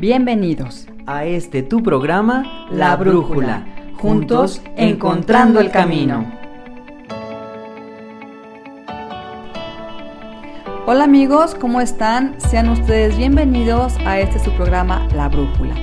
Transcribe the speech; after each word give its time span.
Bienvenidos 0.00 0.86
a 1.06 1.24
este 1.24 1.64
tu 1.64 1.82
programa 1.82 2.68
La 2.70 2.94
Brújula, 2.94 3.66
juntos 3.96 4.62
encontrando 4.76 5.58
el 5.58 5.72
camino. 5.72 6.24
Hola 10.86 11.02
amigos, 11.02 11.56
¿cómo 11.56 11.80
están? 11.80 12.40
Sean 12.40 12.68
ustedes 12.68 13.18
bienvenidos 13.18 13.96
a 14.06 14.20
este 14.20 14.38
su 14.38 14.52
programa 14.52 15.08
La 15.16 15.28
Brújula. 15.28 15.74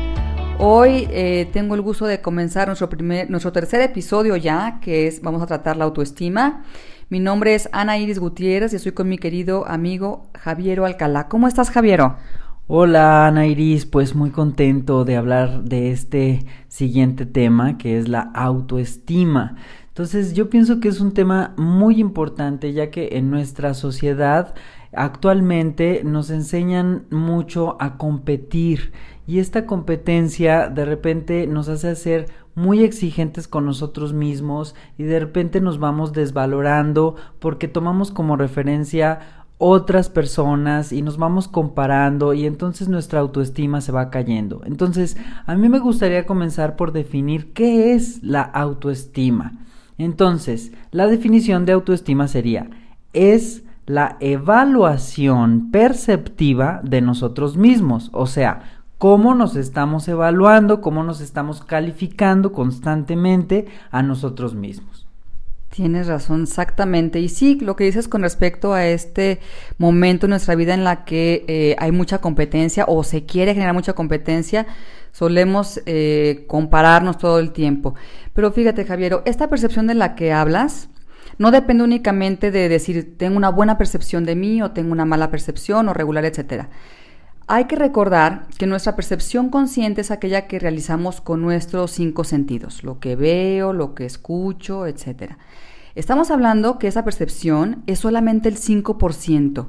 Hoy 0.59 1.09
eh, 1.11 1.50
tengo 1.52 1.75
el 1.75 1.82
gusto 1.82 2.05
de 2.05 2.21
comenzar 2.21 2.68
nuestro, 2.68 2.88
primer, 2.88 3.29
nuestro 3.29 3.52
tercer 3.52 3.82
episodio 3.82 4.38
ya, 4.38 4.79
que 4.79 5.07
es 5.07 5.21
vamos 5.21 5.41
a 5.41 5.45
tratar 5.45 5.75
la 5.75 5.84
autoestima. 5.84 6.63
Mi 7.09 7.20
nombre 7.20 7.54
es 7.54 7.68
Ana 7.73 7.97
Iris 7.97 8.20
Gutiérrez 8.20 8.71
y 8.71 8.77
estoy 8.77 8.93
con 8.93 9.09
mi 9.09 9.18
querido 9.18 9.68
amigo 9.68 10.29
Javiero 10.39 10.86
Alcalá. 10.86 11.27
¿Cómo 11.27 11.50
estás, 11.50 11.70
Javiero? 11.70 12.16
Hola 12.68 13.27
Ana 13.27 13.45
Iris, 13.45 13.86
pues 13.86 14.16
muy 14.16 14.32
contento 14.32 15.05
de 15.05 15.18
hablar 15.18 15.65
de 15.65 15.92
este 15.92 16.47
siguiente 16.68 17.28
tema 17.28 17.78
que 17.78 18.00
es 18.00 18.07
la 18.07 18.21
autoestima. 18.33 19.55
Entonces 19.89 20.33
yo 20.33 20.50
pienso 20.50 20.79
que 20.79 20.88
es 20.88 21.00
un 21.00 21.14
tema 21.14 21.54
muy 21.57 22.00
importante 22.00 22.74
ya 22.74 22.89
que 22.89 23.18
en 23.18 23.29
nuestra 23.29 23.75
sociedad 23.75 24.55
actualmente 24.93 26.01
nos 26.04 26.32
enseñan 26.32 27.05
mucho 27.11 27.79
a 27.79 27.97
competir 28.00 28.93
y 29.27 29.38
esta 29.38 29.68
competencia 29.68 30.68
de 30.68 30.86
repente 30.86 31.46
nos 31.46 31.69
hace 31.69 31.96
ser 31.96 32.25
muy 32.55 32.83
exigentes 32.83 33.47
con 33.47 33.66
nosotros 33.66 34.13
mismos 34.13 34.73
y 34.97 35.03
de 35.03 35.19
repente 35.19 35.61
nos 35.61 35.77
vamos 35.77 36.13
desvalorando 36.13 37.16
porque 37.38 37.67
tomamos 37.67 38.09
como 38.09 38.38
referencia 38.38 39.44
otras 39.58 40.09
personas 40.09 40.91
y 40.91 41.02
nos 41.02 41.17
vamos 41.17 41.47
comparando 41.47 42.33
y 42.33 42.45
entonces 42.45 42.89
nuestra 42.89 43.22
autoestima 43.22 43.81
se 43.81 43.91
va 43.91 44.09
cayendo. 44.09 44.61
Entonces, 44.66 45.17
a 45.45 45.55
mí 45.55 45.69
me 45.69 45.80
gustaría 45.80 46.25
comenzar 46.25 46.75
por 46.75 46.91
definir 46.91 47.53
qué 47.53 47.93
es 47.93 48.21
la 48.21 48.41
autoestima. 48.41 49.53
Entonces, 49.97 50.73
la 50.91 51.07
definición 51.07 51.65
de 51.65 51.71
autoestima 51.71 52.27
sería, 52.27 52.69
es 53.13 53.63
la 53.85 54.17
evaluación 54.19 55.71
perceptiva 55.71 56.81
de 56.83 57.02
nosotros 57.02 57.55
mismos, 57.55 58.09
o 58.13 58.25
sea, 58.25 58.81
cómo 58.97 59.35
nos 59.35 59.55
estamos 59.55 60.08
evaluando, 60.08 60.81
cómo 60.81 61.03
nos 61.03 61.21
estamos 61.21 61.61
calificando 61.61 62.52
constantemente 62.52 63.67
a 63.91 64.02
nosotros 64.02 64.55
mismos. 64.55 65.05
Tienes 65.75 66.07
razón, 66.07 66.43
exactamente. 66.43 67.19
Y 67.19 67.27
sí, 67.27 67.59
lo 67.59 67.75
que 67.75 67.83
dices 67.83 68.07
con 68.07 68.21
respecto 68.21 68.73
a 68.73 68.87
este 68.87 69.41
momento 69.77 70.25
en 70.25 70.29
nuestra 70.29 70.55
vida 70.55 70.73
en 70.73 70.85
la 70.85 71.03
que 71.03 71.43
eh, 71.49 71.75
hay 71.79 71.91
mucha 71.91 72.19
competencia 72.19 72.85
o 72.87 73.03
se 73.03 73.25
quiere 73.25 73.53
generar 73.53 73.73
mucha 73.73 73.91
competencia, 73.91 74.67
solemos 75.11 75.81
eh, 75.85 76.45
compararnos 76.47 77.17
todo 77.17 77.39
el 77.39 77.51
tiempo. 77.51 77.93
Pero 78.33 78.53
fíjate, 78.53 78.85
Javier, 78.85 79.21
esta 79.25 79.49
percepción 79.49 79.85
de 79.85 79.95
la 79.95 80.15
que 80.15 80.31
hablas 80.31 80.87
no 81.39 81.51
depende 81.51 81.83
únicamente 81.83 82.51
de 82.51 82.69
decir 82.69 83.17
tengo 83.17 83.35
una 83.35 83.49
buena 83.49 83.77
percepción 83.77 84.23
de 84.23 84.37
mí 84.37 84.61
o 84.61 84.71
tengo 84.71 84.93
una 84.93 85.03
mala 85.03 85.29
percepción 85.29 85.89
o 85.89 85.93
regular, 85.93 86.23
etcétera. 86.23 86.69
Hay 87.47 87.65
que 87.65 87.75
recordar 87.75 88.47
que 88.57 88.65
nuestra 88.65 88.95
percepción 88.95 89.49
consciente 89.49 89.99
es 89.99 90.09
aquella 90.09 90.47
que 90.47 90.57
realizamos 90.57 91.19
con 91.19 91.41
nuestros 91.41 91.91
cinco 91.91 92.23
sentidos, 92.23 92.81
lo 92.85 92.99
que 93.01 93.17
veo, 93.17 93.73
lo 93.73 93.93
que 93.93 94.05
escucho, 94.05 94.87
etcétera. 94.87 95.37
Estamos 95.95 96.29
hablando 96.29 96.77
que 96.77 96.88
esa 96.88 97.05
percepción 97.05 97.83
es 97.88 97.99
solamente 97.99 98.49
el 98.49 98.57
5%. 98.57 99.67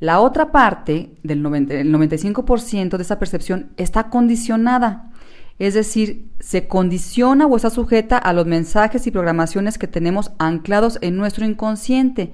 La 0.00 0.20
otra 0.20 0.50
parte 0.50 1.12
del 1.22 1.44
95% 1.44 2.96
de 2.96 3.02
esa 3.02 3.18
percepción 3.18 3.70
está 3.76 4.08
condicionada. 4.10 5.10
Es 5.58 5.74
decir, 5.74 6.30
se 6.40 6.68
condiciona 6.68 7.46
o 7.46 7.56
está 7.56 7.68
sujeta 7.68 8.16
a 8.16 8.32
los 8.32 8.46
mensajes 8.46 9.06
y 9.06 9.10
programaciones 9.10 9.76
que 9.76 9.88
tenemos 9.88 10.30
anclados 10.38 10.98
en 11.02 11.16
nuestro 11.16 11.44
inconsciente. 11.44 12.32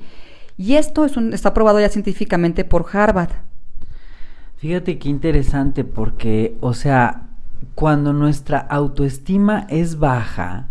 Y 0.56 0.74
esto 0.74 1.04
es 1.04 1.16
está 1.16 1.54
probado 1.54 1.80
ya 1.80 1.88
científicamente 1.88 2.64
por 2.64 2.86
Harvard. 2.92 3.32
Fíjate 4.58 4.98
qué 4.98 5.08
interesante 5.08 5.84
porque, 5.84 6.56
o 6.60 6.74
sea, 6.74 7.28
cuando 7.74 8.12
nuestra 8.12 8.58
autoestima 8.58 9.66
es 9.68 9.98
baja, 9.98 10.68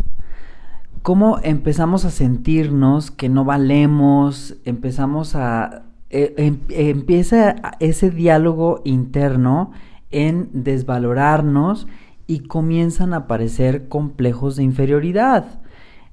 cómo 1.04 1.38
empezamos 1.42 2.06
a 2.06 2.10
sentirnos 2.10 3.10
que 3.10 3.28
no 3.28 3.44
valemos, 3.44 4.56
empezamos 4.64 5.36
a... 5.36 5.82
E, 6.08 6.32
em, 6.38 6.60
empieza 6.70 7.56
ese 7.78 8.10
diálogo 8.10 8.80
interno 8.84 9.72
en 10.10 10.48
desvalorarnos 10.54 11.86
y 12.26 12.40
comienzan 12.40 13.12
a 13.12 13.18
aparecer 13.18 13.86
complejos 13.88 14.56
de 14.56 14.62
inferioridad. 14.62 15.60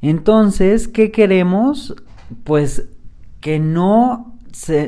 Entonces, 0.01 0.89
¿qué 0.89 1.09
queremos? 1.09 1.95
Pues 2.43 2.89
que 3.39 3.59
no, 3.59 4.35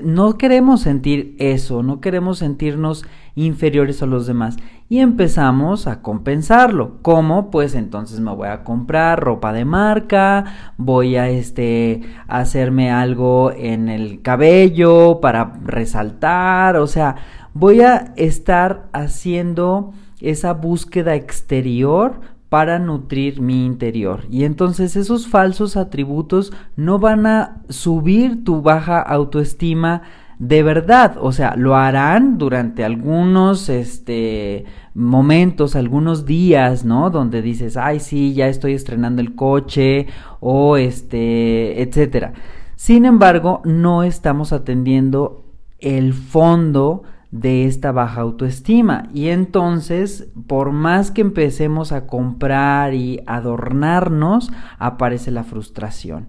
no 0.04 0.38
queremos 0.38 0.82
sentir 0.82 1.34
eso, 1.40 1.82
no 1.82 2.02
queremos 2.02 2.40
sentirnos 2.40 3.06
inferiores 3.36 4.04
a 4.04 4.06
los 4.06 4.28
demás. 4.28 4.58
Y 4.94 5.00
empezamos 5.00 5.88
a 5.88 6.04
compensarlo. 6.04 7.00
¿Cómo? 7.02 7.50
Pues 7.50 7.74
entonces 7.74 8.20
me 8.20 8.32
voy 8.32 8.48
a 8.50 8.64
comprar 8.64 9.20
ropa 9.20 9.52
de 9.52 9.66
marca, 9.66 10.46
voy 10.78 11.16
a 11.16 11.30
este 11.30 12.02
hacerme 12.28 12.92
algo 12.92 13.52
en 13.52 13.90
el 13.90 14.22
cabello 14.22 15.20
para 15.20 15.54
resaltar, 15.66 16.76
o 16.76 16.86
sea, 16.86 17.16
voy 17.56 17.82
a 17.82 18.14
estar 18.18 18.86
haciendo 18.94 19.94
esa 20.22 20.54
búsqueda 20.54 21.16
exterior 21.16 22.22
para 22.50 22.78
nutrir 22.78 23.42
mi 23.42 23.66
interior. 23.66 24.26
Y 24.30 24.44
entonces 24.44 24.96
esos 24.96 25.28
falsos 25.28 25.76
atributos 25.76 26.54
no 26.76 27.00
van 27.00 27.26
a 27.26 27.64
subir 27.68 28.44
tu 28.44 28.62
baja 28.62 29.02
autoestima 29.02 30.04
de 30.46 30.62
verdad, 30.62 31.16
o 31.22 31.32
sea, 31.32 31.56
lo 31.56 31.78
harán 31.78 32.38
durante 32.38 32.84
algunos 32.84 33.70
este 33.70 34.66
momentos, 34.94 35.78
algunos 35.78 36.26
días, 36.26 36.84
¿no? 36.84 37.10
Donde 37.10 37.42
dices, 37.42 37.78
"Ay, 37.78 38.02
sí, 38.02 38.34
ya 38.34 38.50
estoy 38.50 38.74
estrenando 38.74 39.22
el 39.22 39.36
coche" 39.36 40.08
o 40.42 40.76
este, 40.76 41.82
etcétera. 41.82 42.34
Sin 42.76 43.06
embargo, 43.06 43.62
no 43.64 44.04
estamos 44.04 44.52
atendiendo 44.52 45.46
el 45.80 46.14
fondo 46.14 47.04
de 47.32 47.66
esta 47.66 47.94
baja 47.94 48.20
autoestima 48.22 49.08
y 49.14 49.30
entonces 49.30 50.28
por 50.46 50.74
más 50.74 51.12
que 51.12 51.22
empecemos 51.22 51.94
a 51.94 52.06
comprar 52.06 52.94
y 52.94 53.22
adornarnos 53.28 54.52
aparece 54.78 55.32
la 55.32 55.46
frustración. 55.46 56.28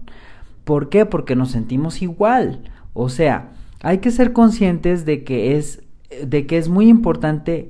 ¿Por 0.63 0.87
qué? 0.87 1.05
Porque 1.05 1.35
nos 1.35 1.51
sentimos 1.51 2.01
igual. 2.01 2.61
O 2.93 3.09
sea, 3.09 3.51
hay 3.81 3.99
que 3.99 4.11
ser 4.11 4.33
conscientes 4.33 5.05
de 5.05 5.23
que 5.23 5.57
es, 5.57 5.83
de 6.23 6.45
que 6.45 6.57
es 6.57 6.69
muy 6.69 6.89
importante 6.89 7.69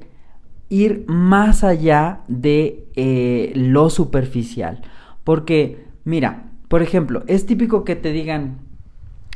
ir 0.69 1.05
más 1.07 1.63
allá 1.63 2.21
de 2.27 2.87
eh, 2.95 3.51
lo 3.55 3.89
superficial. 3.89 4.81
Porque, 5.23 5.85
mira, 6.03 6.51
por 6.67 6.81
ejemplo, 6.81 7.23
es 7.27 7.45
típico 7.45 7.83
que 7.83 7.95
te 7.95 8.11
digan, 8.11 8.59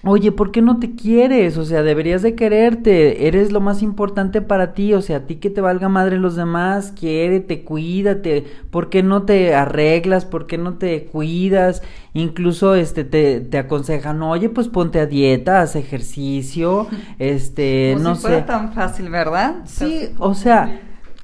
Oye, 0.06 0.32
¿por 0.32 0.52
qué 0.52 0.62
no 0.62 0.80
te 0.80 0.96
quieres? 0.96 1.58
O 1.58 1.66
sea, 1.66 1.84
deberías 1.84 2.22
de 2.22 2.34
quererte, 2.34 3.28
eres 3.28 3.52
lo 3.52 3.60
más 3.60 3.82
importante 3.82 4.42
para 4.42 4.74
ti, 4.74 4.94
o 4.94 5.02
sea, 5.02 5.18
a 5.18 5.20
ti 5.22 5.36
que 5.36 5.50
te 5.50 5.60
valga 5.60 5.90
madre 5.90 6.18
los 6.18 6.38
demás, 6.38 6.94
quiérete, 6.98 7.64
cuídate, 7.66 8.46
¿por 8.72 8.90
qué 8.90 9.04
no 9.04 9.24
te 9.24 9.56
arreglas? 9.56 10.24
¿Por 10.24 10.48
qué 10.48 10.58
no 10.58 10.76
te 10.76 11.04
cuidas? 11.04 11.84
Incluso 12.14 12.76
este 12.76 13.04
te, 13.04 13.42
te 13.42 13.58
aconsejan, 13.58 14.22
oye, 14.24 14.48
pues 14.48 14.70
ponte 14.70 15.02
a 15.02 15.06
dieta, 15.06 15.62
haz 15.62 15.76
ejercicio, 15.76 16.88
este, 17.18 17.98
no 18.00 18.16
si 18.16 18.22
fuera 18.22 18.46
tan 18.46 18.72
fácil, 18.72 19.10
¿verdad? 19.10 19.56
Sí, 19.66 20.12
o 20.18 20.34
sea, 20.34 20.80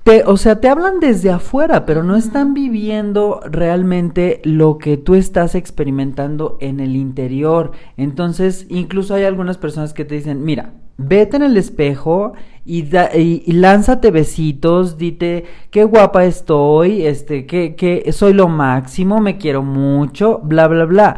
te, 0.05 0.23
o 0.23 0.37
sea, 0.37 0.61
te 0.61 0.69
hablan 0.69 0.99
desde 0.99 1.31
afuera, 1.31 1.87
pero 1.87 2.03
no 2.03 2.15
están 2.15 2.53
viviendo 2.53 3.39
realmente 3.43 4.39
lo 4.43 4.77
que 4.77 4.97
tú 4.97 5.15
estás 5.15 5.55
experimentando 5.55 6.59
en 6.61 6.79
el 6.79 6.95
interior. 6.95 7.71
Entonces, 7.97 8.67
incluso 8.69 9.15
hay 9.15 9.23
algunas 9.23 9.57
personas 9.57 9.93
que 9.93 10.05
te 10.05 10.13
dicen, 10.13 10.45
mira, 10.45 10.73
vete 10.97 11.37
en 11.37 11.41
el 11.41 11.57
espejo 11.57 12.33
y, 12.63 12.85
y, 13.15 13.51
lánzate 13.53 14.11
besitos, 14.11 14.99
dite 14.99 15.45
qué 15.71 15.85
guapa 15.85 16.25
estoy, 16.25 17.07
este, 17.07 17.47
que, 17.47 17.73
que 17.73 18.11
soy 18.11 18.33
lo 18.33 18.47
máximo, 18.47 19.19
me 19.21 19.39
quiero 19.39 19.63
mucho, 19.63 20.39
bla, 20.43 20.67
bla, 20.67 20.85
bla. 20.85 21.17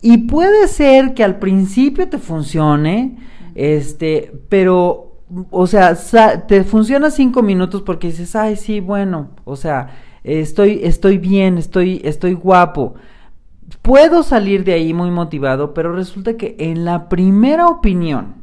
Y 0.00 0.28
puede 0.28 0.68
ser 0.68 1.14
que 1.14 1.24
al 1.24 1.40
principio 1.40 2.08
te 2.08 2.18
funcione, 2.18 3.16
este, 3.56 4.30
pero 4.48 5.11
o 5.50 5.66
sea, 5.66 5.96
te 6.46 6.64
funciona 6.64 7.10
cinco 7.10 7.42
minutos 7.42 7.82
porque 7.82 8.08
dices, 8.08 8.36
ay, 8.36 8.56
sí, 8.56 8.80
bueno, 8.80 9.30
o 9.44 9.56
sea, 9.56 9.88
estoy, 10.24 10.80
estoy 10.82 11.18
bien, 11.18 11.58
estoy, 11.58 12.00
estoy 12.04 12.34
guapo. 12.34 12.94
Puedo 13.80 14.22
salir 14.22 14.64
de 14.64 14.74
ahí 14.74 14.92
muy 14.92 15.10
motivado, 15.10 15.74
pero 15.74 15.94
resulta 15.94 16.36
que 16.36 16.56
en 16.58 16.84
la 16.84 17.08
primera 17.08 17.66
opinión 17.68 18.34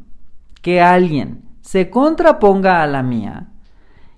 que 0.62 0.81
alguien 0.81 1.44
se 1.62 1.89
contraponga 1.89 2.81
a 2.81 2.88
la 2.88 3.03
mía, 3.03 3.50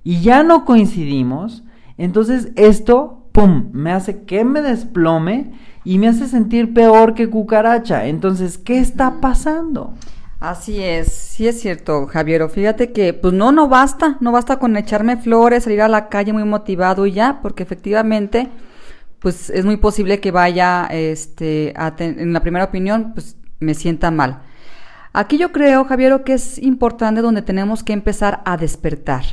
y 0.03 0.21
ya 0.21 0.43
no 0.43 0.65
coincidimos, 0.65 1.63
entonces 1.97 2.51
esto, 2.55 3.27
¡pum!, 3.31 3.69
me 3.71 3.91
hace 3.91 4.23
que 4.23 4.43
me 4.43 4.61
desplome 4.61 5.51
y 5.83 5.99
me 5.99 6.07
hace 6.07 6.27
sentir 6.27 6.73
peor 6.73 7.13
que 7.13 7.29
cucaracha. 7.29 8.07
Entonces, 8.07 8.57
¿qué 8.57 8.79
está 8.79 9.21
pasando? 9.21 9.93
Así 10.41 10.83
es, 10.83 11.09
sí 11.13 11.47
es 11.47 11.61
cierto, 11.61 12.07
Javier. 12.07 12.49
Fíjate 12.49 12.91
que, 12.91 13.13
pues 13.13 13.31
no, 13.31 13.51
no 13.51 13.67
basta, 13.67 14.17
no 14.21 14.31
basta 14.31 14.57
con 14.57 14.75
echarme 14.75 15.17
flores, 15.17 15.65
salir 15.65 15.83
a 15.83 15.87
la 15.87 16.09
calle 16.09 16.33
muy 16.33 16.43
motivado 16.45 17.05
y 17.05 17.11
ya, 17.11 17.41
porque 17.43 17.61
efectivamente, 17.61 18.49
pues 19.19 19.51
es 19.51 19.65
muy 19.65 19.77
posible 19.77 20.19
que 20.19 20.31
vaya, 20.31 20.87
este, 20.87 21.75
en 21.99 22.33
la 22.33 22.39
primera 22.41 22.65
opinión, 22.65 23.11
pues 23.13 23.37
me 23.59 23.75
sienta 23.75 24.09
mal. 24.09 24.41
Aquí 25.13 25.37
yo 25.37 25.51
creo, 25.51 25.85
Javier, 25.85 26.23
que 26.23 26.33
es 26.33 26.57
importante 26.57 27.21
donde 27.21 27.43
tenemos 27.43 27.83
que 27.83 27.93
empezar 27.93 28.41
a 28.43 28.57
despertar, 28.57 29.23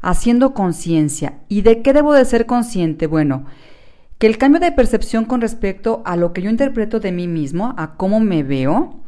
haciendo 0.00 0.54
conciencia. 0.54 1.34
¿Y 1.48 1.60
de 1.60 1.82
qué 1.82 1.92
debo 1.92 2.14
de 2.14 2.24
ser 2.24 2.46
consciente? 2.46 3.06
Bueno, 3.06 3.44
que 4.16 4.26
el 4.26 4.38
cambio 4.38 4.58
de 4.60 4.72
percepción 4.72 5.26
con 5.26 5.42
respecto 5.42 6.00
a 6.06 6.16
lo 6.16 6.32
que 6.32 6.40
yo 6.40 6.48
interpreto 6.48 6.98
de 6.98 7.12
mí 7.12 7.28
mismo, 7.28 7.74
a 7.76 7.96
cómo 7.96 8.20
me 8.20 8.42
veo, 8.42 9.00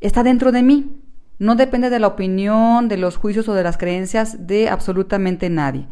está 0.00 0.22
dentro 0.22 0.52
de 0.52 0.62
mí. 0.62 1.00
No 1.38 1.54
depende 1.54 1.90
de 1.90 1.98
la 1.98 2.08
opinión, 2.08 2.88
de 2.88 2.96
los 2.96 3.16
juicios 3.16 3.48
o 3.48 3.54
de 3.54 3.62
las 3.62 3.78
creencias 3.78 4.46
de 4.46 4.68
absolutamente 4.68 5.50
nadie. 5.50 5.86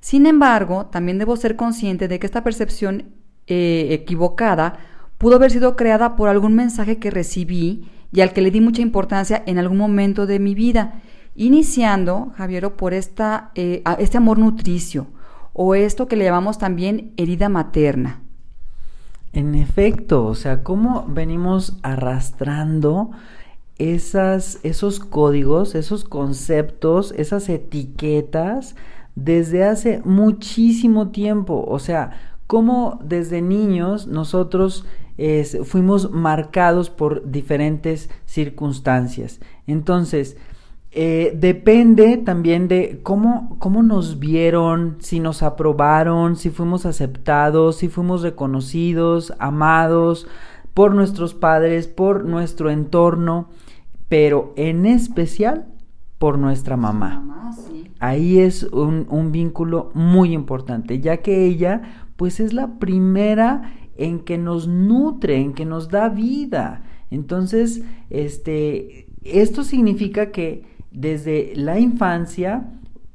Sin 0.00 0.26
embargo, 0.26 0.86
también 0.86 1.18
debo 1.18 1.36
ser 1.36 1.56
consciente 1.56 2.06
de 2.06 2.18
que 2.18 2.26
esta 2.26 2.44
percepción 2.44 3.12
eh, 3.48 3.88
equivocada 3.90 4.78
pudo 5.18 5.36
haber 5.36 5.50
sido 5.50 5.76
creada 5.76 6.14
por 6.14 6.28
algún 6.28 6.54
mensaje 6.54 6.98
que 6.98 7.10
recibí 7.10 7.90
y 8.12 8.20
al 8.20 8.32
que 8.32 8.42
le 8.42 8.50
di 8.50 8.60
mucha 8.60 8.82
importancia 8.82 9.42
en 9.46 9.58
algún 9.58 9.78
momento 9.78 10.26
de 10.26 10.38
mi 10.38 10.54
vida, 10.54 11.02
iniciando, 11.34 12.32
Javiero, 12.36 12.76
por 12.76 12.94
esta, 12.94 13.50
eh, 13.54 13.82
este 13.98 14.18
amor 14.18 14.38
nutricio 14.38 15.08
o 15.52 15.74
esto 15.74 16.06
que 16.06 16.16
le 16.16 16.24
llamamos 16.24 16.58
también 16.58 17.12
herida 17.16 17.48
materna. 17.48 18.20
En 19.32 19.54
efecto, 19.54 20.24
o 20.24 20.34
sea, 20.34 20.62
cómo 20.62 21.04
venimos 21.08 21.78
arrastrando 21.82 23.10
esas, 23.78 24.58
esos 24.62 25.00
códigos, 25.00 25.74
esos 25.74 26.04
conceptos, 26.04 27.12
esas 27.16 27.48
etiquetas 27.48 28.76
desde 29.14 29.64
hace 29.64 30.00
muchísimo 30.04 31.10
tiempo. 31.10 31.64
O 31.66 31.78
sea, 31.78 32.36
cómo 32.46 32.98
desde 33.02 33.42
niños 33.42 34.06
nosotros 34.06 34.84
fuimos 35.64 36.10
marcados 36.10 36.90
por 36.90 37.30
diferentes 37.30 38.10
circunstancias. 38.26 39.40
Entonces, 39.66 40.36
eh, 40.92 41.32
depende 41.36 42.16
también 42.16 42.68
de 42.68 43.00
cómo, 43.02 43.56
cómo 43.58 43.82
nos 43.82 44.18
vieron, 44.18 44.96
si 45.00 45.20
nos 45.20 45.42
aprobaron, 45.42 46.36
si 46.36 46.50
fuimos 46.50 46.86
aceptados, 46.86 47.76
si 47.76 47.88
fuimos 47.88 48.22
reconocidos, 48.22 49.32
amados 49.38 50.26
por 50.76 50.94
nuestros 50.94 51.32
padres, 51.32 51.88
por 51.88 52.26
nuestro 52.26 52.68
entorno, 52.68 53.48
pero 54.10 54.52
en 54.56 54.84
especial 54.84 55.64
por 56.18 56.36
nuestra 56.38 56.76
mamá. 56.76 57.54
Ahí 57.98 58.40
es 58.40 58.64
un, 58.64 59.06
un 59.08 59.32
vínculo 59.32 59.90
muy 59.94 60.34
importante, 60.34 61.00
ya 61.00 61.16
que 61.22 61.46
ella 61.46 62.10
pues 62.16 62.40
es 62.40 62.52
la 62.52 62.78
primera 62.78 63.72
en 63.96 64.18
que 64.18 64.36
nos 64.36 64.68
nutre, 64.68 65.40
en 65.40 65.54
que 65.54 65.64
nos 65.64 65.88
da 65.88 66.10
vida. 66.10 66.82
Entonces, 67.10 67.82
este, 68.10 69.08
esto 69.24 69.64
significa 69.64 70.30
que 70.30 70.66
desde 70.90 71.54
la 71.56 71.78
infancia 71.78 72.68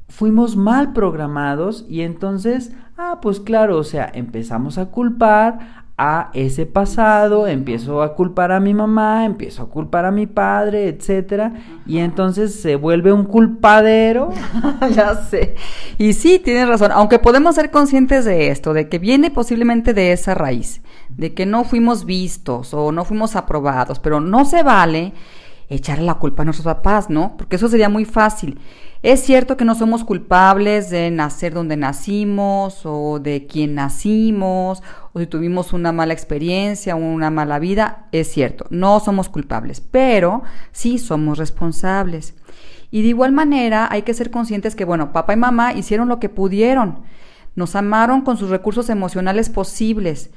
fuimos 0.09 0.55
mal 0.55 0.93
programados 0.93 1.85
y 1.87 2.01
entonces, 2.01 2.73
ah, 2.97 3.19
pues 3.21 3.39
claro, 3.39 3.77
o 3.77 3.83
sea, 3.83 4.11
empezamos 4.11 4.79
a 4.79 4.87
culpar 4.87 5.80
a 5.97 6.31
ese 6.33 6.65
pasado, 6.65 7.47
empiezo 7.47 8.01
a 8.01 8.15
culpar 8.15 8.51
a 8.51 8.59
mi 8.59 8.73
mamá, 8.73 9.25
empiezo 9.25 9.63
a 9.63 9.69
culpar 9.69 10.05
a 10.05 10.11
mi 10.11 10.25
padre, 10.25 10.87
etcétera, 10.87 11.53
y 11.85 11.99
entonces 11.99 12.59
se 12.59 12.75
vuelve 12.75 13.13
un 13.13 13.25
culpadero. 13.25 14.31
ya 14.95 15.15
sé. 15.15 15.55
Y 15.97 16.13
sí, 16.13 16.39
tienes 16.39 16.67
razón, 16.67 16.91
aunque 16.91 17.19
podemos 17.19 17.55
ser 17.55 17.71
conscientes 17.71 18.25
de 18.25 18.47
esto, 18.49 18.73
de 18.73 18.89
que 18.89 18.99
viene 18.99 19.29
posiblemente 19.31 19.93
de 19.93 20.11
esa 20.11 20.33
raíz, 20.33 20.81
de 21.09 21.33
que 21.33 21.45
no 21.45 21.63
fuimos 21.63 22.05
vistos 22.05 22.73
o 22.73 22.91
no 22.91 23.05
fuimos 23.05 23.35
aprobados, 23.35 23.99
pero 23.99 24.19
no 24.19 24.45
se 24.45 24.63
vale 24.63 25.13
echarle 25.71 26.05
la 26.05 26.15
culpa 26.15 26.41
a 26.41 26.45
nuestros 26.45 26.65
papás, 26.65 27.09
¿no? 27.09 27.35
Porque 27.37 27.55
eso 27.55 27.69
sería 27.69 27.87
muy 27.87 28.03
fácil. 28.03 28.59
Es 29.03 29.21
cierto 29.21 29.57
que 29.57 29.65
no 29.65 29.73
somos 29.73 30.03
culpables 30.03 30.89
de 30.89 31.09
nacer 31.09 31.53
donde 31.53 31.77
nacimos 31.77 32.81
o 32.83 33.19
de 33.19 33.47
quién 33.47 33.73
nacimos 33.73 34.83
o 35.13 35.19
si 35.19 35.27
tuvimos 35.27 35.73
una 35.73 35.91
mala 35.91 36.13
experiencia 36.13 36.95
o 36.95 36.99
una 36.99 37.31
mala 37.31 37.57
vida, 37.57 38.07
es 38.11 38.27
cierto, 38.27 38.65
no 38.69 38.99
somos 38.99 39.29
culpables, 39.29 39.81
pero 39.81 40.43
sí 40.71 40.99
somos 40.99 41.37
responsables. 41.37 42.35
Y 42.91 43.01
de 43.01 43.07
igual 43.07 43.31
manera 43.31 43.87
hay 43.89 44.01
que 44.01 44.13
ser 44.13 44.29
conscientes 44.29 44.75
que, 44.75 44.85
bueno, 44.85 45.13
papá 45.13 45.33
y 45.33 45.37
mamá 45.37 45.73
hicieron 45.73 46.09
lo 46.09 46.19
que 46.19 46.29
pudieron, 46.29 46.99
nos 47.55 47.75
amaron 47.75 48.21
con 48.21 48.37
sus 48.37 48.49
recursos 48.49 48.89
emocionales 48.89 49.49
posibles 49.49 50.31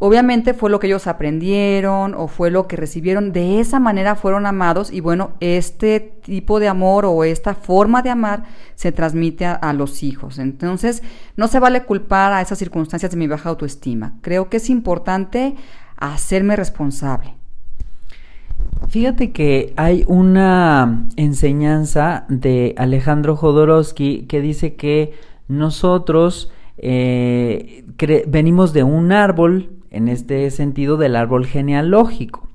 Obviamente 0.00 0.54
fue 0.54 0.70
lo 0.70 0.78
que 0.78 0.86
ellos 0.86 1.08
aprendieron 1.08 2.14
o 2.14 2.28
fue 2.28 2.50
lo 2.52 2.68
que 2.68 2.76
recibieron, 2.76 3.32
de 3.32 3.58
esa 3.58 3.80
manera 3.80 4.14
fueron 4.14 4.46
amados 4.46 4.92
y 4.92 5.00
bueno, 5.00 5.32
este 5.40 5.98
tipo 5.98 6.60
de 6.60 6.68
amor 6.68 7.04
o 7.04 7.24
esta 7.24 7.54
forma 7.54 8.00
de 8.02 8.10
amar 8.10 8.44
se 8.76 8.92
transmite 8.92 9.44
a, 9.44 9.72
los 9.72 10.04
hijos. 10.04 10.38
Entonces, 10.38 11.02
no 11.36 11.48
se 11.48 11.58
vale 11.58 11.82
culpar 11.82 12.32
a 12.32 12.40
esas 12.40 12.58
circunstancias 12.58 13.10
de 13.10 13.16
mi 13.16 13.26
baja 13.26 13.48
autoestima. 13.48 14.14
Creo 14.20 14.48
que 14.48 14.58
es 14.58 14.70
importante 14.70 15.56
hacerme 15.96 16.54
responsable. 16.54 17.34
Fíjate 18.88 19.32
que 19.32 19.72
hay 19.76 20.04
una 20.06 21.08
enseñanza 21.16 22.24
de 22.28 22.74
Alejandro 22.78 23.34
Jodorowsky 23.34 24.26
que 24.28 24.40
dice 24.40 24.76
que 24.76 25.14
nosotros 25.48 26.52
eh, 26.76 27.84
venimos 28.28 28.72
de 28.72 28.84
un 28.84 29.10
árbol 29.10 29.77
en 29.90 30.08
este 30.08 30.50
sentido 30.50 30.96
del 30.96 31.16
árbol 31.16 31.46
genealógico. 31.46 32.48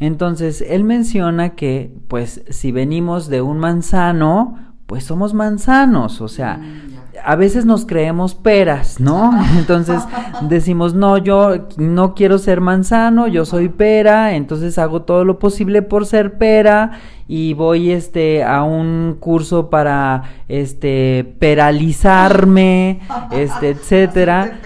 Entonces, 0.00 0.62
él 0.66 0.84
menciona 0.84 1.50
que, 1.50 1.94
pues, 2.08 2.42
si 2.48 2.72
venimos 2.72 3.28
de 3.28 3.42
un 3.42 3.58
manzano, 3.58 4.56
pues 4.86 5.04
somos 5.04 5.34
manzanos, 5.34 6.20
o 6.20 6.26
sea, 6.26 6.56
mm, 6.56 6.89
a 7.24 7.36
veces 7.36 7.64
nos 7.64 7.86
creemos 7.86 8.34
peras, 8.34 9.00
¿no? 9.00 9.32
Entonces 9.58 10.02
decimos, 10.42 10.94
no, 10.94 11.18
yo 11.18 11.68
no 11.76 12.14
quiero 12.14 12.38
ser 12.38 12.60
manzano, 12.60 13.26
yo 13.28 13.44
soy 13.44 13.68
pera, 13.68 14.34
entonces 14.34 14.78
hago 14.78 15.02
todo 15.02 15.24
lo 15.24 15.38
posible 15.38 15.82
por 15.82 16.06
ser 16.06 16.38
pera 16.38 16.92
y 17.28 17.54
voy 17.54 17.92
este 17.92 18.42
a 18.42 18.64
un 18.64 19.16
curso 19.20 19.70
para 19.70 20.24
este 20.48 21.36
peralizarme, 21.38 23.00
este 23.30 23.70
etcétera. 23.70 24.60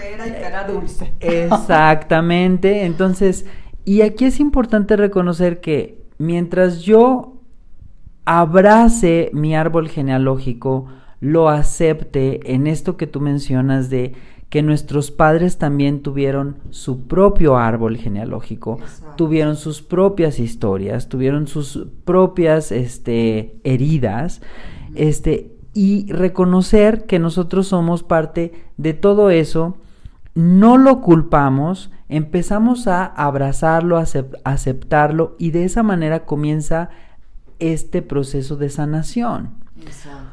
Exactamente. 1.19 2.85
Entonces, 2.85 3.45
y 3.83 4.01
aquí 4.01 4.25
es 4.25 4.39
importante 4.39 4.95
reconocer 4.95 5.61
que 5.61 6.03
mientras 6.17 6.79
yo 6.81 7.33
abrace 8.25 9.29
mi 9.33 9.55
árbol 9.55 9.87
genealógico, 9.87 10.87
lo 11.25 11.49
acepte 11.49 12.53
en 12.53 12.67
esto 12.67 12.97
que 12.97 13.07
tú 13.07 13.19
mencionas 13.19 13.89
de 13.89 14.13
que 14.49 14.61
nuestros 14.61 15.09
padres 15.09 15.57
también 15.57 16.03
tuvieron 16.03 16.57
su 16.69 17.07
propio 17.07 17.57
árbol 17.57 17.97
genealógico, 17.97 18.77
tuvieron 19.17 19.55
sus 19.55 19.81
propias 19.81 20.39
historias, 20.39 21.09
tuvieron 21.09 21.47
sus 21.47 21.87
propias 22.05 22.71
este, 22.71 23.59
heridas, 23.63 24.41
este, 24.93 25.51
y 25.73 26.11
reconocer 26.11 27.07
que 27.07 27.17
nosotros 27.17 27.69
somos 27.69 28.03
parte 28.03 28.53
de 28.77 28.93
todo 28.93 29.31
eso, 29.31 29.77
no 30.35 30.77
lo 30.77 31.01
culpamos, 31.01 31.89
empezamos 32.07 32.87
a 32.87 33.03
abrazarlo, 33.03 33.97
a 33.97 34.05
aceptarlo, 34.43 35.35
y 35.39 35.49
de 35.49 35.65
esa 35.65 35.81
manera 35.81 36.23
comienza 36.25 36.89
este 37.57 38.03
proceso 38.03 38.57
de 38.57 38.69
sanación. 38.69 39.55
Exacto. 39.81 40.24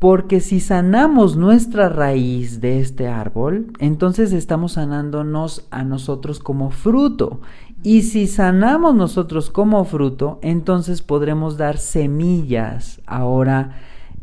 Porque 0.00 0.40
si 0.40 0.60
sanamos 0.60 1.36
nuestra 1.36 1.90
raíz 1.90 2.62
de 2.62 2.80
este 2.80 3.06
árbol, 3.06 3.66
entonces 3.80 4.32
estamos 4.32 4.72
sanándonos 4.72 5.66
a 5.70 5.84
nosotros 5.84 6.40
como 6.40 6.70
fruto. 6.70 7.42
Y 7.82 8.02
si 8.02 8.26
sanamos 8.26 8.94
nosotros 8.94 9.50
como 9.50 9.84
fruto, 9.84 10.38
entonces 10.40 11.02
podremos 11.02 11.58
dar 11.58 11.76
semillas 11.76 13.02
ahora, 13.04 13.76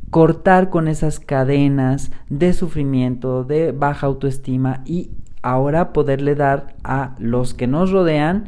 cortar 0.10 0.72
con 0.72 0.88
esas 0.88 1.20
cadenas 1.20 2.12
de 2.28 2.54
sufrimiento, 2.54 3.44
de 3.44 3.72
baja 3.72 4.08
autoestima 4.08 4.82
y 4.84 5.12
ahora 5.44 5.94
poderle 5.94 6.34
dar 6.34 6.76
a 6.84 7.16
los 7.20 7.54
que 7.54 7.68
nos 7.68 7.92
rodean 7.92 8.46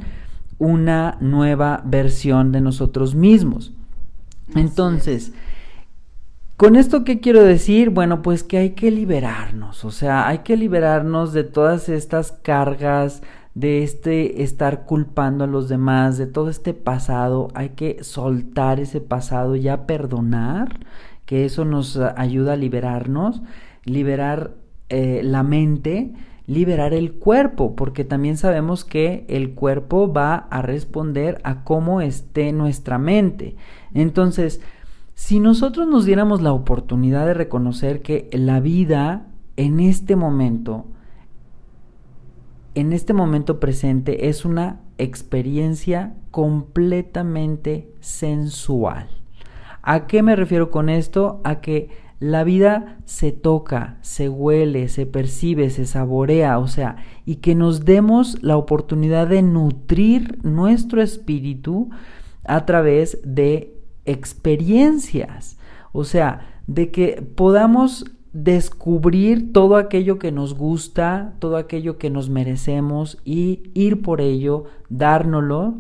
una 0.58 1.16
nueva 1.22 1.84
versión 1.86 2.52
de 2.52 2.62
nosotros 2.62 3.14
mismos. 3.14 3.72
Entonces, 4.56 5.32
¿Con 6.60 6.76
esto 6.76 7.06
qué 7.06 7.22
quiero 7.22 7.42
decir? 7.42 7.90
Bueno, 7.90 8.22
pues 8.22 8.44
que 8.44 8.58
hay 8.58 8.72
que 8.72 8.92
liberarnos, 8.92 9.86
o 9.86 9.92
sea, 9.92 10.28
hay 10.28 10.40
que 10.40 10.58
liberarnos 10.58 11.32
de 11.32 11.46
todas 11.46 11.88
estas 11.88 12.34
cargas, 12.34 13.24
de 13.56 13.82
este 13.82 14.44
estar 14.44 14.84
culpando 14.84 15.46
a 15.46 15.48
los 15.48 15.70
demás, 15.70 16.18
de 16.18 16.28
todo 16.28 16.50
este 16.50 16.74
pasado, 16.74 17.48
hay 17.54 17.70
que 17.70 18.04
soltar 18.04 18.82
ese 18.82 19.00
pasado, 19.00 19.56
ya 19.56 19.86
perdonar, 19.86 20.82
que 21.26 21.46
eso 21.46 21.64
nos 21.64 21.96
ayuda 21.96 22.52
a 22.54 22.58
liberarnos, 22.58 23.42
liberar 23.86 24.52
eh, 24.90 25.22
la 25.24 25.44
mente, 25.44 26.12
liberar 26.46 26.94
el 26.94 27.14
cuerpo, 27.14 27.74
porque 27.78 28.04
también 28.04 28.36
sabemos 28.36 28.84
que 28.84 29.24
el 29.30 29.52
cuerpo 29.52 30.12
va 30.12 30.36
a 30.50 30.62
responder 30.62 31.40
a 31.46 31.64
cómo 31.64 32.02
esté 32.02 32.52
nuestra 32.52 32.98
mente. 32.98 33.56
Entonces, 33.94 34.60
si 35.20 35.42
nosotros 35.42 35.86
nos 35.86 36.06
diéramos 36.06 36.42
la 36.42 36.54
oportunidad 36.54 37.26
de 37.26 37.34
reconocer 37.34 38.02
que 38.02 38.30
la 38.32 38.62
vida 38.62 39.28
en 39.58 39.82
este 39.82 40.16
momento, 40.16 40.86
en 42.74 42.94
este 42.94 43.12
momento 43.12 43.60
presente, 43.60 44.30
es 44.30 44.46
una 44.46 44.80
experiencia 44.98 46.16
completamente 46.32 47.92
sensual. 48.00 49.10
¿A 49.82 50.08
qué 50.08 50.24
me 50.24 50.38
refiero 50.38 50.72
con 50.72 50.88
esto? 50.88 51.42
A 51.44 51.60
que 51.60 51.90
la 52.22 52.46
vida 52.46 52.98
se 53.04 53.34
toca, 53.34 53.98
se 54.00 54.30
huele, 54.30 54.88
se 54.88 55.06
percibe, 55.06 55.70
se 55.70 55.86
saborea, 55.86 56.60
o 56.60 56.68
sea, 56.68 56.96
y 57.26 57.36
que 57.36 57.56
nos 57.56 57.84
demos 57.84 58.42
la 58.42 58.56
oportunidad 58.56 59.28
de 59.28 59.42
nutrir 59.42 60.40
nuestro 60.44 61.02
espíritu 61.02 61.90
a 62.46 62.66
través 62.66 63.20
de 63.26 63.79
experiencias, 64.10 65.58
o 65.92 66.04
sea, 66.04 66.48
de 66.68 66.92
que 66.92 67.24
podamos 67.36 68.06
descubrir 68.34 69.54
todo 69.54 69.76
aquello 69.76 70.20
que 70.20 70.32
nos 70.32 70.54
gusta, 70.54 71.34
todo 71.40 71.58
aquello 71.58 71.98
que 71.98 72.10
nos 72.10 72.30
merecemos 72.30 73.18
y 73.26 73.72
ir 73.74 74.02
por 74.02 74.22
ello, 74.22 74.66
dárnoslo. 74.90 75.80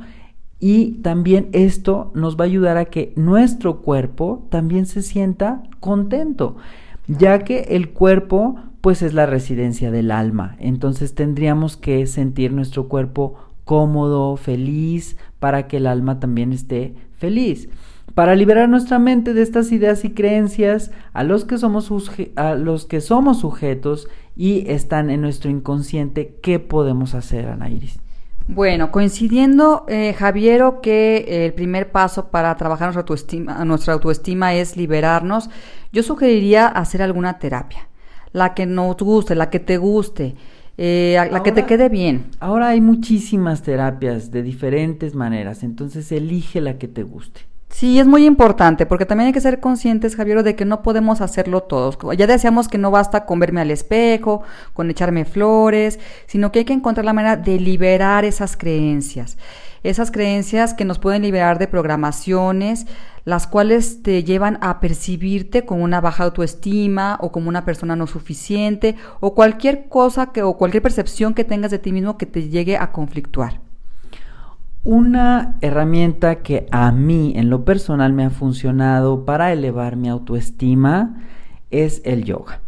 Y 0.59 0.93
también 1.03 1.49
esto 1.53 2.11
nos 2.15 2.37
va 2.37 2.43
a 2.43 2.47
ayudar 2.47 2.77
a 2.77 2.85
que 2.85 3.13
nuestro 3.15 3.81
cuerpo 3.81 4.45
también 4.49 4.87
se 4.87 5.01
sienta 5.01 5.63
contento, 5.79 6.57
ya 7.07 7.39
que 7.39 7.59
el 7.69 7.91
cuerpo 7.91 8.55
pues 8.81 9.01
es 9.01 9.13
la 9.13 9.25
residencia 9.25 9.91
del 9.91 10.11
alma. 10.11 10.55
Entonces 10.59 11.15
tendríamos 11.15 11.77
que 11.77 12.07
sentir 12.07 12.51
nuestro 12.51 12.87
cuerpo 12.87 13.35
cómodo, 13.63 14.35
feliz, 14.35 15.15
para 15.39 15.67
que 15.67 15.77
el 15.77 15.87
alma 15.87 16.19
también 16.19 16.51
esté 16.51 16.95
feliz 17.19 17.69
para 18.13 18.35
liberar 18.35 18.67
nuestra 18.69 18.99
mente 18.99 19.33
de 19.33 19.41
estas 19.41 19.71
ideas 19.71 20.03
y 20.03 20.11
creencias 20.11 20.91
a 21.13 21.23
los 21.23 21.45
que 21.45 21.57
somos, 21.57 21.91
a 22.35 22.55
los 22.55 22.85
que 22.85 23.01
somos 23.01 23.39
sujetos 23.39 24.07
y 24.35 24.69
están 24.69 25.09
en 25.09 25.21
nuestro 25.21 25.49
inconsciente, 25.49 26.37
¿qué 26.41 26.59
podemos 26.59 27.13
hacer, 27.13 27.47
Ana 27.47 27.69
Iris? 27.69 27.99
Bueno, 28.47 28.91
coincidiendo, 28.91 29.85
eh, 29.87 30.13
Javiero, 30.17 30.81
que 30.81 31.45
el 31.45 31.53
primer 31.53 31.91
paso 31.91 32.29
para 32.29 32.55
trabajar 32.57 32.87
nuestra 32.87 33.01
autoestima, 33.01 33.63
nuestra 33.63 33.93
autoestima 33.93 34.55
es 34.55 34.75
liberarnos, 34.75 35.49
yo 35.91 36.01
sugeriría 36.01 36.67
hacer 36.67 37.03
alguna 37.03 37.37
terapia, 37.37 37.89
la 38.31 38.55
que 38.55 38.65
nos 38.65 38.97
guste, 38.97 39.35
la 39.35 39.49
que 39.51 39.59
te 39.59 39.77
guste. 39.77 40.35
Eh, 40.81 41.17
la 41.29 41.43
que 41.43 41.51
te 41.51 41.65
quede 41.65 41.89
bien. 41.89 42.27
Ahora 42.39 42.69
hay 42.69 42.79
muchísimas 42.79 43.63
terapias 43.63 44.31
de 44.31 44.43
diferentes 44.43 45.13
maneras, 45.13 45.61
entonces 45.63 46.09
elige 46.13 46.61
la 46.61 46.77
que 46.77 46.87
te 46.87 47.03
guste. 47.03 47.41
Sí, 47.67 47.99
es 47.99 48.07
muy 48.07 48.25
importante, 48.25 48.85
porque 48.85 49.05
también 49.05 49.27
hay 49.27 49.33
que 49.33 49.41
ser 49.41 49.59
conscientes, 49.59 50.15
Javier, 50.15 50.41
de 50.41 50.55
que 50.55 50.63
no 50.63 50.81
podemos 50.81 51.19
hacerlo 51.19 51.63
todos. 51.63 51.97
Ya 52.17 52.27
decíamos 52.27 52.69
que 52.69 52.77
no 52.77 52.91
basta 52.91 53.25
con 53.25 53.39
verme 53.39 53.59
al 53.59 53.71
espejo, 53.71 54.41
con 54.73 54.89
echarme 54.89 55.25
flores, 55.25 55.99
sino 56.27 56.49
que 56.53 56.59
hay 56.59 56.65
que 56.65 56.73
encontrar 56.73 57.03
la 57.03 57.11
manera 57.13 57.35
de 57.35 57.59
liberar 57.59 58.23
esas 58.23 58.55
creencias. 58.55 59.37
Esas 59.83 60.11
creencias 60.11 60.73
que 60.73 60.85
nos 60.85 60.99
pueden 60.99 61.21
liberar 61.21 61.59
de 61.59 61.67
programaciones, 61.67 62.87
las 63.25 63.47
cuales 63.47 64.03
te 64.03 64.23
llevan 64.23 64.57
a 64.61 64.79
percibirte 64.79 65.65
como 65.65 65.83
una 65.83 66.01
baja 66.01 66.25
autoestima 66.25 67.17
o 67.21 67.31
como 67.31 67.49
una 67.49 67.65
persona 67.65 67.95
no 67.95 68.07
suficiente 68.07 68.95
o 69.19 69.35
cualquier 69.35 69.87
cosa 69.87 70.31
que, 70.31 70.43
o 70.43 70.57
cualquier 70.57 70.83
percepción 70.83 71.33
que 71.33 71.43
tengas 71.43 71.71
de 71.71 71.79
ti 71.79 71.91
mismo 71.91 72.17
que 72.17 72.25
te 72.25 72.49
llegue 72.49 72.77
a 72.77 72.91
conflictuar. 72.91 73.61
Una 74.83 75.57
herramienta 75.61 76.35
que 76.35 76.67
a 76.71 76.91
mí 76.91 77.33
en 77.35 77.49
lo 77.49 77.65
personal 77.65 78.13
me 78.13 78.25
ha 78.25 78.29
funcionado 78.29 79.25
para 79.25 79.51
elevar 79.51 79.97
mi 79.97 80.09
autoestima 80.09 81.21
es 81.69 82.01
el 82.05 82.23
yoga. 82.23 82.61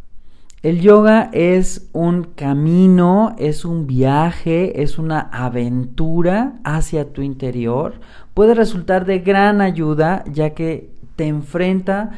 El 0.64 0.80
yoga 0.80 1.32
es 1.34 1.90
un 1.92 2.24
camino, 2.24 3.36
es 3.40 3.66
un 3.66 3.88
viaje, 3.88 4.84
es 4.84 5.00
una 5.00 5.20
aventura 5.20 6.60
hacia 6.64 7.12
tu 7.14 7.24
interior. 7.24 7.96
Puede 8.36 8.54
resultar 8.54 9.06
de 9.06 9.20
gran 9.20 9.60
ayuda 9.60 10.24
ya 10.32 10.52
que 10.52 10.92
te 11.16 11.26
enfrenta 11.26 12.12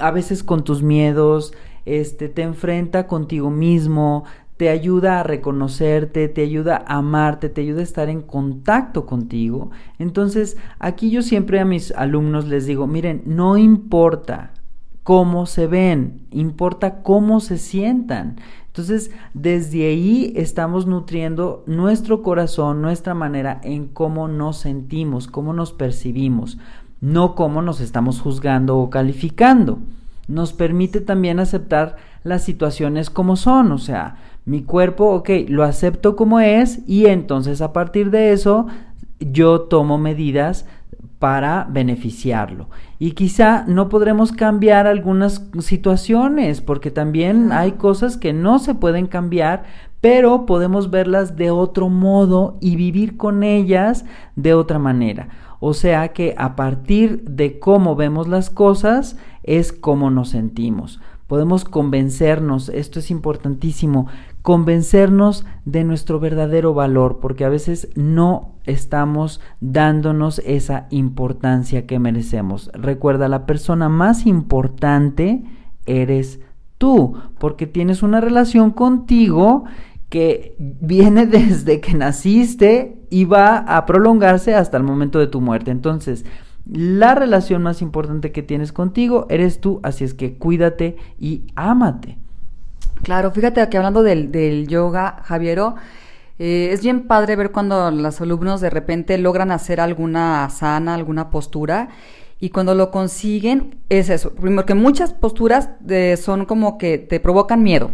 a 0.00 0.10
veces 0.10 0.42
con 0.42 0.64
tus 0.64 0.82
miedos, 0.82 1.52
este, 1.84 2.30
te 2.30 2.40
enfrenta 2.40 3.06
contigo 3.06 3.50
mismo, 3.50 4.24
te 4.56 4.70
ayuda 4.70 5.20
a 5.20 5.22
reconocerte, 5.22 6.28
te 6.28 6.40
ayuda 6.40 6.82
a 6.86 6.96
amarte, 6.96 7.50
te 7.50 7.60
ayuda 7.60 7.80
a 7.80 7.84
estar 7.84 8.08
en 8.08 8.22
contacto 8.22 9.04
contigo. 9.04 9.70
Entonces, 9.98 10.56
aquí 10.78 11.10
yo 11.10 11.20
siempre 11.20 11.60
a 11.60 11.66
mis 11.66 11.92
alumnos 11.92 12.48
les 12.48 12.64
digo, 12.64 12.86
miren, 12.86 13.20
no 13.26 13.58
importa 13.58 14.52
cómo 15.02 15.46
se 15.46 15.66
ven, 15.66 16.26
importa 16.30 17.02
cómo 17.02 17.40
se 17.40 17.58
sientan. 17.58 18.36
Entonces, 18.66 19.10
desde 19.34 19.86
ahí 19.86 20.32
estamos 20.36 20.86
nutriendo 20.86 21.62
nuestro 21.66 22.22
corazón, 22.22 22.80
nuestra 22.80 23.12
manera 23.12 23.60
en 23.64 23.86
cómo 23.86 24.28
nos 24.28 24.58
sentimos, 24.58 25.26
cómo 25.26 25.52
nos 25.52 25.72
percibimos, 25.72 26.58
no 27.00 27.34
cómo 27.34 27.60
nos 27.60 27.80
estamos 27.80 28.20
juzgando 28.20 28.78
o 28.78 28.88
calificando. 28.88 29.78
Nos 30.28 30.52
permite 30.52 31.00
también 31.00 31.40
aceptar 31.40 31.96
las 32.24 32.44
situaciones 32.44 33.10
como 33.10 33.36
son, 33.36 33.72
o 33.72 33.78
sea, 33.78 34.16
mi 34.44 34.62
cuerpo, 34.62 35.10
ok, 35.10 35.30
lo 35.48 35.64
acepto 35.64 36.16
como 36.16 36.40
es 36.40 36.80
y 36.88 37.06
entonces 37.06 37.60
a 37.60 37.72
partir 37.72 38.10
de 38.10 38.32
eso 38.32 38.66
yo 39.20 39.62
tomo 39.62 39.98
medidas 39.98 40.66
para 41.22 41.68
beneficiarlo. 41.70 42.68
Y 42.98 43.12
quizá 43.12 43.64
no 43.68 43.88
podremos 43.88 44.32
cambiar 44.32 44.88
algunas 44.88 45.48
situaciones, 45.60 46.60
porque 46.60 46.90
también 46.90 47.52
hay 47.52 47.72
cosas 47.72 48.16
que 48.16 48.32
no 48.32 48.58
se 48.58 48.74
pueden 48.74 49.06
cambiar, 49.06 49.62
pero 50.00 50.46
podemos 50.46 50.90
verlas 50.90 51.36
de 51.36 51.52
otro 51.52 51.88
modo 51.88 52.58
y 52.60 52.74
vivir 52.74 53.16
con 53.16 53.44
ellas 53.44 54.04
de 54.34 54.52
otra 54.52 54.80
manera. 54.80 55.28
O 55.60 55.74
sea 55.74 56.08
que 56.08 56.34
a 56.38 56.56
partir 56.56 57.22
de 57.22 57.60
cómo 57.60 57.94
vemos 57.94 58.26
las 58.26 58.50
cosas 58.50 59.16
es 59.44 59.72
cómo 59.72 60.10
nos 60.10 60.30
sentimos. 60.30 61.00
Podemos 61.28 61.64
convencernos, 61.64 62.68
esto 62.68 62.98
es 62.98 63.12
importantísimo, 63.12 64.08
convencernos 64.42 65.46
de 65.64 65.84
nuestro 65.84 66.20
verdadero 66.20 66.74
valor, 66.74 67.20
porque 67.20 67.44
a 67.44 67.48
veces 67.48 67.88
no 67.94 68.56
estamos 68.64 69.40
dándonos 69.60 70.40
esa 70.40 70.86
importancia 70.90 71.86
que 71.86 71.98
merecemos. 71.98 72.70
Recuerda, 72.74 73.28
la 73.28 73.46
persona 73.46 73.88
más 73.88 74.26
importante 74.26 75.44
eres 75.86 76.40
tú, 76.78 77.14
porque 77.38 77.66
tienes 77.66 78.02
una 78.02 78.20
relación 78.20 78.72
contigo 78.72 79.64
que 80.08 80.56
viene 80.58 81.26
desde 81.26 81.80
que 81.80 81.94
naciste 81.94 82.98
y 83.10 83.24
va 83.24 83.58
a 83.58 83.86
prolongarse 83.86 84.54
hasta 84.54 84.76
el 84.76 84.82
momento 84.82 85.20
de 85.20 85.28
tu 85.28 85.40
muerte. 85.40 85.70
Entonces, 85.70 86.24
la 86.64 87.14
relación 87.14 87.62
más 87.62 87.82
importante 87.82 88.32
que 88.32 88.42
tienes 88.42 88.72
contigo 88.72 89.26
eres 89.28 89.60
tú, 89.60 89.80
así 89.82 90.04
es 90.04 90.14
que 90.14 90.36
cuídate 90.36 90.96
y 91.18 91.44
ámate. 91.54 92.18
Claro, 93.02 93.32
fíjate 93.32 93.68
que 93.68 93.76
hablando 93.76 94.04
del, 94.04 94.66
yoga, 94.68 95.22
Javiero, 95.24 95.74
eh, 96.38 96.70
es 96.72 96.82
bien 96.82 97.08
padre 97.08 97.34
ver 97.34 97.50
cuando 97.50 97.90
los 97.90 98.20
alumnos 98.20 98.60
de 98.60 98.70
repente 98.70 99.18
logran 99.18 99.50
hacer 99.50 99.80
alguna 99.80 100.44
asana, 100.44 100.94
alguna 100.94 101.30
postura, 101.30 101.88
y 102.38 102.50
cuando 102.50 102.74
lo 102.74 102.90
consiguen, 102.92 103.76
es 103.88 104.08
eso. 104.08 104.32
Primero 104.34 104.66
que 104.66 104.74
muchas 104.74 105.12
posturas 105.12 105.70
son 106.20 106.44
como 106.44 106.78
que 106.78 106.98
te 106.98 107.20
provocan 107.20 107.62
miedo. 107.62 107.90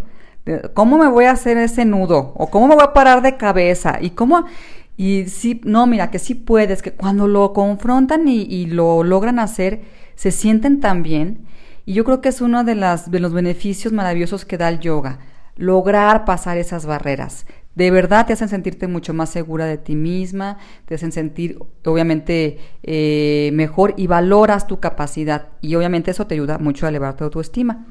¿Cómo 0.75 0.99
me 0.99 1.09
voy 1.09 1.27
a 1.27 1.33
hacer 1.33 1.59
ese 1.59 1.85
nudo? 1.85 2.33
¿O 2.37 2.49
cómo 2.49 2.69
me 2.69 2.75
voy 2.75 2.85
a 2.85 2.93
parar 2.95 3.23
de 3.23 3.37
cabeza? 3.37 3.99
¿Y 4.01 4.11
cómo...? 4.11 4.45
Y 4.97 5.27
sí, 5.27 5.61
no, 5.65 5.87
mira, 5.87 6.11
que 6.11 6.19
sí 6.19 6.35
puedes, 6.35 6.83
que 6.83 6.93
cuando 6.93 7.29
lo 7.29 7.53
confrontan 7.53 8.27
y, 8.27 8.43
y 8.43 8.67
lo 8.67 9.05
logran 9.05 9.39
hacer, 9.39 9.83
se 10.17 10.33
sienten 10.33 10.81
tan 10.81 11.05
bien 11.05 11.47
y 11.89 11.95
yo 11.95 12.05
creo 12.05 12.21
que 12.21 12.29
es 12.29 12.43
uno 12.43 12.65
de, 12.65 12.75
las, 12.75 13.11
de 13.11 13.19
los 13.19 13.33
beneficios 13.33 13.95
maravillosos 13.95 14.45
que 14.45 14.59
da 14.59 14.69
el 14.69 14.79
yoga, 14.79 15.21
lograr 15.57 16.27
pasar 16.27 16.59
esas 16.59 16.85
barreras, 16.85 17.47
de 17.77 17.91
verdad 17.91 18.27
te 18.27 18.35
hacen 18.35 18.51
sentirte 18.51 18.89
mucho 18.89 19.15
más 19.15 19.31
segura 19.31 19.65
de 19.65 19.79
ti 19.79 19.97
misma, 19.97 20.59
te 20.85 20.97
hacen 20.97 21.13
sentir 21.13 21.59
obviamente 21.87 22.59
eh, 22.83 23.49
mejor 23.55 23.95
y 23.97 24.07
valoras 24.07 24.67
tu 24.67 24.81
capacidad 24.81 25.47
y 25.63 25.77
obviamente 25.77 26.11
eso 26.11 26.27
te 26.27 26.35
ayuda 26.35 26.59
mucho 26.59 26.85
a 26.85 26.91
elevar 26.91 27.17
tu 27.17 27.25
autoestima. 27.25 27.87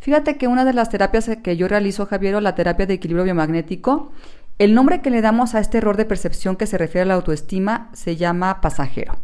Fíjate 0.00 0.38
que 0.38 0.48
una 0.48 0.64
de 0.64 0.72
las 0.72 0.88
terapias 0.88 1.28
que 1.42 1.58
yo 1.58 1.68
realizo, 1.68 2.06
Javier, 2.06 2.42
la 2.42 2.54
terapia 2.54 2.86
de 2.86 2.94
equilibrio 2.94 3.24
biomagnético, 3.24 4.12
el 4.58 4.72
nombre 4.72 5.02
que 5.02 5.10
le 5.10 5.20
damos 5.20 5.54
a 5.54 5.60
este 5.60 5.76
error 5.76 5.98
de 5.98 6.06
percepción 6.06 6.56
que 6.56 6.66
se 6.66 6.78
refiere 6.78 7.02
a 7.02 7.06
la 7.08 7.14
autoestima 7.14 7.90
se 7.92 8.16
llama 8.16 8.62
pasajero. 8.62 9.16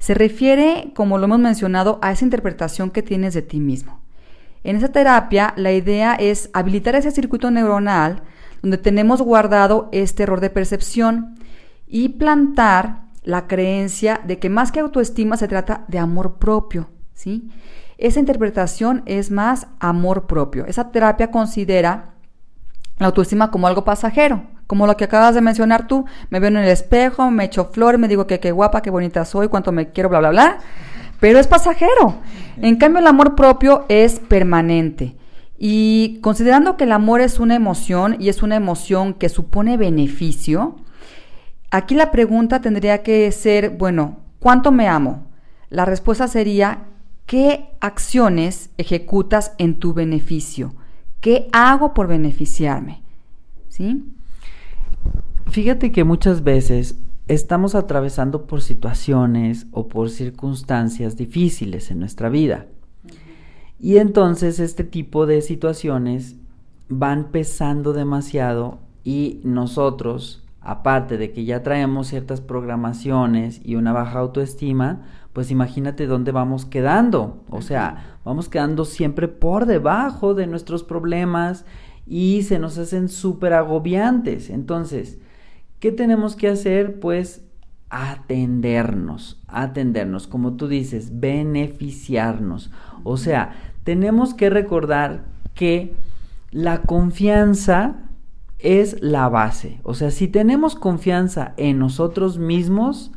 Se 0.00 0.14
refiere, 0.14 0.92
como 0.96 1.18
lo 1.18 1.26
hemos 1.26 1.38
mencionado, 1.38 1.98
a 2.02 2.10
esa 2.10 2.24
interpretación 2.24 2.90
que 2.90 3.02
tienes 3.02 3.34
de 3.34 3.42
ti 3.42 3.60
mismo. 3.60 4.00
En 4.64 4.76
esa 4.76 4.88
terapia, 4.88 5.52
la 5.56 5.72
idea 5.72 6.14
es 6.14 6.50
habilitar 6.54 6.96
ese 6.96 7.10
circuito 7.10 7.50
neuronal 7.50 8.22
donde 8.62 8.78
tenemos 8.78 9.22
guardado 9.22 9.88
este 9.92 10.22
error 10.22 10.40
de 10.40 10.50
percepción 10.50 11.36
y 11.86 12.10
plantar 12.10 13.02
la 13.22 13.46
creencia 13.46 14.20
de 14.26 14.38
que 14.38 14.48
más 14.48 14.72
que 14.72 14.80
autoestima 14.80 15.36
se 15.36 15.48
trata 15.48 15.84
de 15.88 15.98
amor 15.98 16.38
propio, 16.38 16.88
¿sí? 17.14 17.50
Esa 17.98 18.20
interpretación 18.20 19.02
es 19.04 19.30
más 19.30 19.66
amor 19.78 20.26
propio. 20.26 20.64
Esa 20.64 20.90
terapia 20.90 21.30
considera 21.30 22.14
la 23.00 23.06
autoestima 23.06 23.50
como 23.50 23.66
algo 23.66 23.82
pasajero, 23.82 24.44
como 24.68 24.86
lo 24.86 24.96
que 24.96 25.04
acabas 25.04 25.34
de 25.34 25.40
mencionar 25.40 25.88
tú. 25.88 26.04
Me 26.28 26.38
veo 26.38 26.48
en 26.48 26.58
el 26.58 26.68
espejo, 26.68 27.32
me 27.32 27.46
echo 27.46 27.70
flores, 27.72 27.98
me 27.98 28.06
digo 28.06 28.28
que 28.28 28.38
qué 28.38 28.52
guapa, 28.52 28.80
qué 28.80 28.90
bonita 28.90 29.24
soy, 29.24 29.48
cuánto 29.48 29.72
me 29.72 29.90
quiero, 29.90 30.08
bla, 30.08 30.20
bla, 30.20 30.30
bla 30.30 30.58
pero 31.20 31.38
es 31.38 31.46
pasajero. 31.46 32.14
En 32.56 32.76
cambio, 32.76 33.00
el 33.00 33.06
amor 33.06 33.36
propio 33.36 33.84
es 33.88 34.18
permanente. 34.18 35.16
Y 35.58 36.18
considerando 36.22 36.76
que 36.76 36.84
el 36.84 36.92
amor 36.92 37.20
es 37.20 37.38
una 37.38 37.54
emoción 37.54 38.16
y 38.18 38.30
es 38.30 38.42
una 38.42 38.56
emoción 38.56 39.12
que 39.12 39.28
supone 39.28 39.76
beneficio, 39.76 40.76
aquí 41.70 41.94
la 41.94 42.10
pregunta 42.10 42.62
tendría 42.62 43.02
que 43.02 43.30
ser, 43.30 43.70
bueno, 43.70 44.20
¿cuánto 44.38 44.72
me 44.72 44.88
amo? 44.88 45.26
La 45.68 45.84
respuesta 45.84 46.26
sería, 46.26 46.86
¿qué 47.26 47.68
acciones 47.80 48.70
ejecutas 48.78 49.52
en 49.58 49.78
tu 49.78 49.92
beneficio? 49.92 50.74
¿Qué 51.20 51.48
hago 51.52 51.92
por 51.92 52.06
beneficiarme? 52.06 53.02
¿Sí? 53.68 54.04
Fíjate 55.50 55.92
que 55.92 56.04
muchas 56.04 56.44
veces 56.44 56.96
estamos 57.28 57.74
atravesando 57.74 58.46
por 58.46 58.62
situaciones 58.62 59.66
o 59.72 59.88
por 59.88 60.10
circunstancias 60.10 61.16
difíciles 61.16 61.90
en 61.90 62.00
nuestra 62.00 62.28
vida. 62.28 62.66
Y 63.78 63.98
entonces 63.98 64.60
este 64.60 64.84
tipo 64.84 65.26
de 65.26 65.42
situaciones 65.42 66.36
van 66.88 67.30
pesando 67.30 67.92
demasiado 67.92 68.78
y 69.04 69.40
nosotros, 69.44 70.42
aparte 70.60 71.18
de 71.18 71.32
que 71.32 71.44
ya 71.44 71.62
traemos 71.62 72.08
ciertas 72.08 72.40
programaciones 72.40 73.60
y 73.64 73.76
una 73.76 73.92
baja 73.92 74.18
autoestima, 74.18 75.02
pues 75.32 75.50
imagínate 75.50 76.06
dónde 76.06 76.32
vamos 76.32 76.64
quedando. 76.64 77.42
O 77.48 77.62
sea, 77.62 78.18
vamos 78.24 78.48
quedando 78.48 78.84
siempre 78.84 79.28
por 79.28 79.66
debajo 79.66 80.34
de 80.34 80.46
nuestros 80.46 80.82
problemas 80.82 81.64
y 82.06 82.42
se 82.42 82.58
nos 82.58 82.78
hacen 82.78 83.08
súper 83.08 83.52
agobiantes. 83.52 84.50
Entonces, 84.50 85.18
¿Qué 85.80 85.92
tenemos 85.92 86.36
que 86.36 86.48
hacer? 86.48 87.00
Pues 87.00 87.42
atendernos, 87.88 89.42
atendernos, 89.48 90.26
como 90.26 90.52
tú 90.52 90.68
dices, 90.68 91.18
beneficiarnos. 91.20 92.70
O 93.02 93.16
sea, 93.16 93.54
tenemos 93.82 94.34
que 94.34 94.50
recordar 94.50 95.24
que 95.54 95.94
la 96.50 96.82
confianza 96.82 97.96
es 98.58 99.00
la 99.00 99.30
base. 99.30 99.80
O 99.82 99.94
sea, 99.94 100.10
si 100.10 100.28
tenemos 100.28 100.74
confianza 100.74 101.54
en 101.56 101.78
nosotros 101.78 102.38
mismos, 102.38 103.10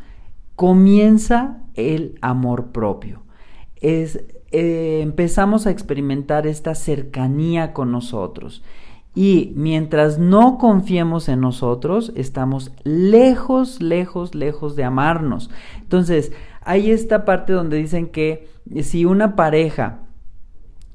comienza 0.55 1.57
el 1.75 2.17
amor 2.21 2.71
propio. 2.71 3.23
Es, 3.75 4.23
eh, 4.51 4.99
empezamos 5.01 5.65
a 5.67 5.71
experimentar 5.71 6.47
esta 6.47 6.75
cercanía 6.75 7.73
con 7.73 7.91
nosotros. 7.91 8.63
Y 9.15 9.53
mientras 9.55 10.17
no 10.17 10.57
confiemos 10.57 11.29
en 11.29 11.41
nosotros, 11.41 12.11
estamos 12.15 12.71
lejos, 12.83 13.81
lejos, 13.81 14.33
lejos 14.33 14.75
de 14.75 14.83
amarnos. 14.83 15.51
Entonces, 15.81 16.31
hay 16.61 16.91
esta 16.91 17.25
parte 17.25 17.53
donde 17.53 17.77
dicen 17.77 18.07
que 18.07 18.47
si 18.81 19.05
una 19.05 19.35
pareja 19.35 19.99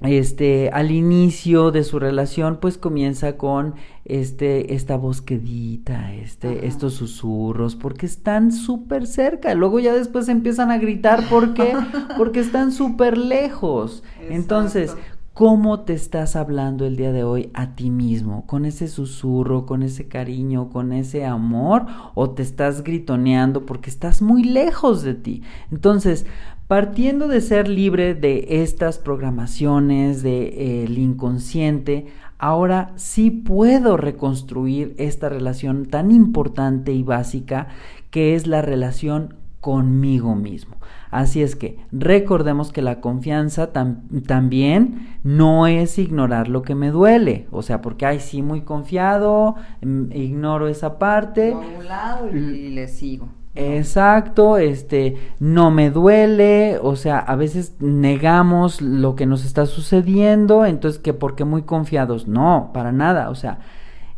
este 0.00 0.70
al 0.72 0.92
inicio 0.92 1.72
de 1.72 1.82
su 1.82 1.98
relación 1.98 2.58
pues 2.60 2.78
comienza 2.78 3.36
con 3.36 3.74
este 4.04 4.74
esta 4.74 4.96
bosquedita 4.96 6.14
este 6.14 6.66
estos 6.68 6.94
susurros 6.94 7.74
porque 7.74 8.06
están 8.06 8.52
súper 8.52 9.06
cerca. 9.06 9.54
Luego 9.54 9.80
ya 9.80 9.92
después 9.92 10.28
empiezan 10.28 10.70
a 10.70 10.78
gritar 10.78 11.24
porque 11.28 11.74
porque 12.16 12.40
están 12.40 12.70
súper 12.70 13.18
lejos. 13.18 14.04
Entonces 14.30 14.94
cómo 15.38 15.82
te 15.82 15.92
estás 15.92 16.34
hablando 16.34 16.84
el 16.84 16.96
día 16.96 17.12
de 17.12 17.22
hoy 17.22 17.50
a 17.54 17.76
ti 17.76 17.90
mismo, 17.90 18.44
con 18.46 18.64
ese 18.64 18.88
susurro, 18.88 19.66
con 19.66 19.84
ese 19.84 20.08
cariño, 20.08 20.68
con 20.68 20.92
ese 20.92 21.24
amor, 21.24 21.86
o 22.16 22.30
te 22.30 22.42
estás 22.42 22.82
gritoneando 22.82 23.64
porque 23.64 23.88
estás 23.88 24.20
muy 24.20 24.42
lejos 24.42 25.04
de 25.04 25.14
ti. 25.14 25.44
Entonces, 25.70 26.26
partiendo 26.68 27.26
de 27.28 27.40
ser 27.40 27.68
libre 27.68 28.14
de 28.14 28.62
estas 28.62 28.98
programaciones, 28.98 30.22
del 30.22 30.54
de, 30.54 30.84
eh, 30.84 31.00
inconsciente, 31.00 32.06
ahora 32.38 32.92
sí 32.96 33.30
puedo 33.30 33.96
reconstruir 33.96 34.94
esta 34.98 35.28
relación 35.28 35.86
tan 35.86 36.10
importante 36.10 36.92
y 36.92 37.02
básica 37.02 37.68
que 38.10 38.34
es 38.34 38.46
la 38.46 38.62
relación 38.62 39.34
conmigo 39.60 40.34
mismo. 40.36 40.76
Así 41.10 41.42
es 41.42 41.56
que 41.56 41.78
recordemos 41.90 42.70
que 42.70 42.82
la 42.82 43.00
confianza 43.00 43.72
también 43.72 45.18
no 45.24 45.66
es 45.66 45.98
ignorar 45.98 46.48
lo 46.48 46.62
que 46.62 46.74
me 46.74 46.90
duele. 46.90 47.46
O 47.50 47.62
sea, 47.62 47.80
porque, 47.80 48.06
ay, 48.06 48.20
sí, 48.20 48.42
muy 48.42 48.60
confiado, 48.60 49.56
mm, 49.80 50.12
ignoro 50.12 50.68
esa 50.68 50.98
parte. 50.98 51.54
un 51.54 51.86
lado 51.86 52.28
y, 52.30 52.70
le 52.70 52.88
sigo. 52.88 53.28
Exacto, 53.54 54.56
este, 54.56 55.16
no 55.40 55.70
me 55.70 55.90
duele, 55.90 56.78
o 56.80 56.94
sea, 56.94 57.18
a 57.18 57.34
veces 57.34 57.74
negamos 57.80 58.80
lo 58.80 59.16
que 59.16 59.26
nos 59.26 59.44
está 59.44 59.66
sucediendo, 59.66 60.64
entonces 60.64 61.00
que 61.00 61.12
porque 61.12 61.44
muy 61.44 61.62
confiados, 61.62 62.28
no, 62.28 62.70
para 62.72 62.92
nada, 62.92 63.30
o 63.30 63.34
sea, 63.34 63.58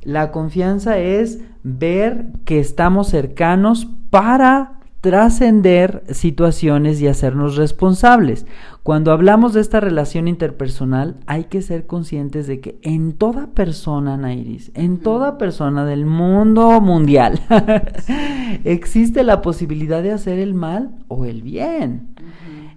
la 0.03 0.31
confianza 0.31 0.99
es 0.99 1.41
ver 1.63 2.27
que 2.45 2.59
estamos 2.59 3.09
cercanos 3.09 3.87
para 4.11 4.80
trascender 5.01 6.05
situaciones 6.11 7.01
y 7.01 7.07
hacernos 7.07 7.57
responsables. 7.57 8.47
Cuando 8.83 9.13
hablamos 9.13 9.53
de 9.53 9.61
esta 9.61 9.81
relación 9.81 10.29
interpersonal, 10.29 11.17
hay 11.27 11.45
que 11.45 11.63
ser 11.63 11.87
conscientes 11.87 12.47
de 12.47 12.61
que 12.61 12.79
en 12.83 13.13
toda 13.13 13.49
persona, 13.49 14.17
Nairis, 14.17 14.71
en 14.75 14.99
toda 14.99 15.39
persona 15.39 15.85
del 15.85 16.07
mundo 16.07 16.81
mundial, 16.81 17.41
existe 18.65 19.23
la 19.23 19.43
posibilidad 19.43 20.03
de 20.03 20.13
hacer 20.13 20.39
el 20.39 20.55
mal 20.55 20.91
o 21.09 21.25
el 21.25 21.43
bien. 21.43 22.15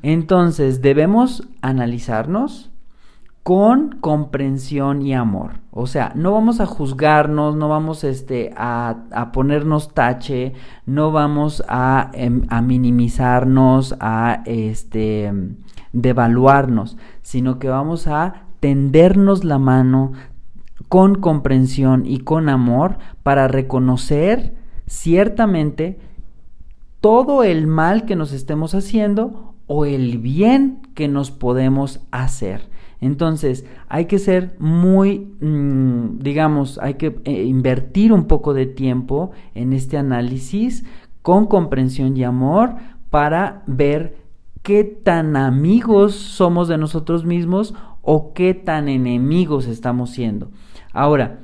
Entonces, 0.01 0.81
debemos 0.81 1.47
analizarnos, 1.61 2.72
con 3.43 3.97
comprensión 3.99 5.01
y 5.01 5.13
amor. 5.13 5.59
O 5.69 5.85
sea, 5.85 6.13
no 6.15 6.31
vamos 6.31 6.61
a 6.61 6.65
juzgarnos, 6.65 7.55
no 7.57 7.67
vamos 7.67 8.05
este, 8.05 8.53
a, 8.55 9.31
ponernos 9.33 9.93
tache, 9.93 10.53
no 10.85 11.11
vamos 11.11 11.61
a, 11.67 12.09
em, 12.13 12.43
a, 12.47 12.61
minimizarnos, 12.61 13.95
a 13.99 14.43
este, 14.45 15.31
devaluarnos, 15.91 16.97
sino 17.21 17.59
que 17.59 17.67
vamos 17.67 18.07
a 18.07 18.45
tendernos 18.61 19.43
la 19.43 19.59
mano 19.59 20.13
con 20.87 21.15
comprensión 21.15 22.05
y 22.05 22.19
con 22.19 22.47
amor 22.47 22.97
para 23.23 23.49
reconocer 23.49 24.55
ciertamente 24.87 25.99
todo 27.01 27.43
el 27.43 27.67
mal 27.67 28.05
que 28.05 28.15
nos 28.15 28.31
estemos 28.31 28.73
haciendo 28.73 29.53
o 29.67 29.85
el 29.85 30.17
bien 30.17 30.81
que 30.95 31.09
nos 31.09 31.31
podemos 31.31 31.99
hacer. 32.11 32.72
Entonces, 33.03 33.65
hay 33.89 34.05
que 34.05 34.17
ser 34.17 34.55
muy, 34.59 35.35
mm, 35.41 36.19
digamos, 36.19 36.79
hay 36.81 36.93
que 36.93 37.19
eh, 37.25 37.43
invertir 37.43 38.13
un 38.13 38.27
poco 38.27 38.53
de 38.53 38.65
tiempo 38.65 39.31
en 39.55 39.73
este 39.73 39.97
análisis 39.97 40.85
con 41.21 41.47
comprensión 41.47 42.15
y 42.15 42.23
amor 42.23 42.75
para 43.09 43.63
ver 43.67 44.15
qué 44.61 44.85
tan 44.85 45.35
amigos 45.35 46.15
somos 46.15 46.69
de 46.69 46.77
nosotros 46.77 47.25
mismos 47.25 47.75
o 48.01 48.33
qué 48.33 48.53
tan 48.53 48.87
enemigos 48.87 49.67
estamos 49.67 50.11
siendo. 50.11 50.51
Ahora, 50.93 51.39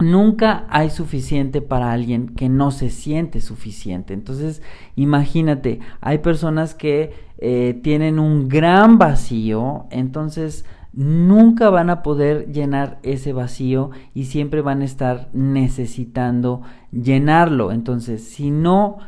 Nunca 0.00 0.66
hay 0.70 0.90
suficiente 0.90 1.62
para 1.62 1.92
alguien 1.92 2.34
que 2.34 2.48
no 2.48 2.72
se 2.72 2.90
siente 2.90 3.40
suficiente. 3.40 4.12
Entonces, 4.12 4.60
imagínate, 4.96 5.78
hay 6.00 6.18
personas 6.18 6.74
que 6.74 7.14
eh, 7.38 7.78
tienen 7.82 8.18
un 8.18 8.48
gran 8.48 8.98
vacío, 8.98 9.86
entonces 9.90 10.64
nunca 10.92 11.70
van 11.70 11.90
a 11.90 12.02
poder 12.02 12.52
llenar 12.52 12.98
ese 13.02 13.32
vacío 13.32 13.90
y 14.14 14.26
siempre 14.26 14.60
van 14.60 14.82
a 14.82 14.84
estar 14.84 15.28
necesitando 15.32 16.62
llenarlo. 16.92 17.72
Entonces, 17.72 18.24
si 18.24 18.50
no 18.50 18.98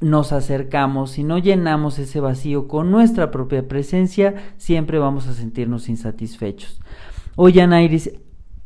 nos 0.00 0.32
acercamos, 0.32 1.12
si 1.12 1.24
no 1.24 1.38
llenamos 1.38 1.98
ese 1.98 2.20
vacío 2.20 2.68
con 2.68 2.90
nuestra 2.90 3.30
propia 3.30 3.68
presencia, 3.68 4.34
siempre 4.56 4.98
vamos 4.98 5.26
a 5.28 5.34
sentirnos 5.34 5.88
insatisfechos. 5.88 6.80
Oye, 7.36 7.62
Anairis, 7.62 8.10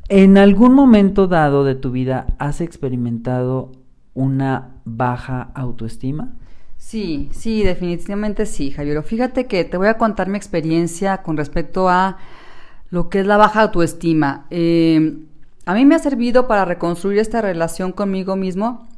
¿en 0.09 0.39
algún 0.39 0.75
momento 0.75 1.27
dado 1.27 1.65
de 1.65 1.75
tu 1.75 1.91
vida 1.91 2.27
has 2.39 2.61
experimentado 2.61 3.73
una 4.15 4.81
baja 4.85 5.51
autoestima? 5.55 6.35
Sí, 6.88 7.29
sí, 7.33 7.64
definitivamente 7.64 8.46
sí, 8.46 8.70
Javier. 8.70 9.03
Fíjate 9.03 9.46
que 9.46 9.62
te 9.64 9.77
voy 9.77 9.88
a 9.88 9.98
contar 9.98 10.31
mi 10.31 10.38
experiencia 10.38 11.18
con 11.18 11.37
respecto 11.37 11.90
a 11.90 12.16
lo 12.88 13.11
que 13.11 13.20
es 13.20 13.27
la 13.27 13.37
baja 13.37 13.61
autoestima. 13.61 14.46
Eh, 14.48 15.18
a 15.66 15.74
mí 15.74 15.85
me 15.85 15.96
ha 15.96 15.98
servido 15.98 16.48
para 16.48 16.64
reconstruir 16.64 17.18
esta 17.18 17.42
relación 17.42 17.92
conmigo 17.92 18.37
mismo, 18.37 18.88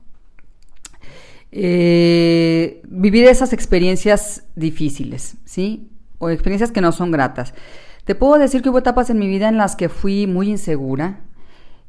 eh, 1.50 2.80
vivir 2.86 3.24
esas 3.24 3.52
experiencias 3.52 4.44
difíciles, 4.54 5.38
¿sí? 5.44 5.90
O 6.18 6.30
experiencias 6.30 6.70
que 6.70 6.80
no 6.80 6.92
son 6.92 7.10
gratas. 7.10 7.54
Te 8.04 8.14
puedo 8.14 8.38
decir 8.38 8.62
que 8.62 8.68
hubo 8.68 8.78
etapas 8.78 9.10
en 9.10 9.18
mi 9.18 9.26
vida 9.26 9.48
en 9.48 9.56
las 9.56 9.74
que 9.74 9.88
fui 9.88 10.28
muy 10.28 10.48
insegura. 10.48 11.22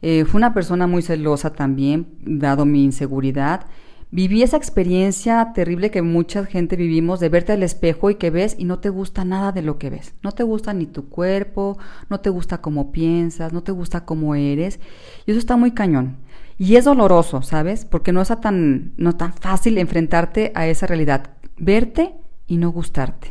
Eh, 0.02 0.26
fui 0.26 0.40
una 0.40 0.56
persona 0.56 0.88
muy 0.88 1.04
celosa 1.04 1.54
también, 1.54 2.08
dado 2.24 2.66
mi 2.66 2.86
inseguridad. 2.86 3.68
Viví 4.14 4.44
esa 4.44 4.58
experiencia 4.58 5.54
terrible 5.56 5.90
que 5.90 6.02
mucha 6.02 6.46
gente 6.46 6.76
vivimos 6.76 7.22
de 7.22 7.30
verte 7.30 7.54
al 7.54 7.64
espejo 7.64 8.10
y 8.10 8.16
que 8.16 8.30
ves 8.30 8.58
y 8.60 8.66
no 8.66 8.80
te 8.80 8.90
gusta 8.90 9.24
nada 9.24 9.54
de 9.54 9.62
lo 9.62 9.78
que 9.78 9.90
ves. 9.90 10.14
No 10.22 10.34
te 10.34 10.44
gusta 10.44 10.74
ni 10.74 10.86
tu 10.86 11.08
cuerpo, 11.08 11.78
no 12.10 12.20
te 12.20 12.30
gusta 12.30 12.60
cómo 12.60 12.92
piensas, 12.92 13.54
no 13.54 13.64
te 13.64 13.72
gusta 13.72 14.04
cómo 14.04 14.36
eres. 14.36 14.82
Y 15.26 15.32
eso 15.32 15.40
está 15.40 15.56
muy 15.56 15.72
cañón. 15.72 16.18
Y 16.58 16.76
es 16.76 16.84
doloroso, 16.84 17.42
¿sabes? 17.42 17.86
Porque 17.86 18.12
no 18.12 18.22
es 18.22 18.28
tan, 18.42 18.92
no 18.98 19.16
tan 19.16 19.34
fácil 19.34 19.78
enfrentarte 19.78 20.52
a 20.56 20.68
esa 20.68 20.88
realidad. 20.88 21.32
Verte 21.58 22.14
y 22.48 22.58
no 22.58 22.70
gustarte. 22.72 23.30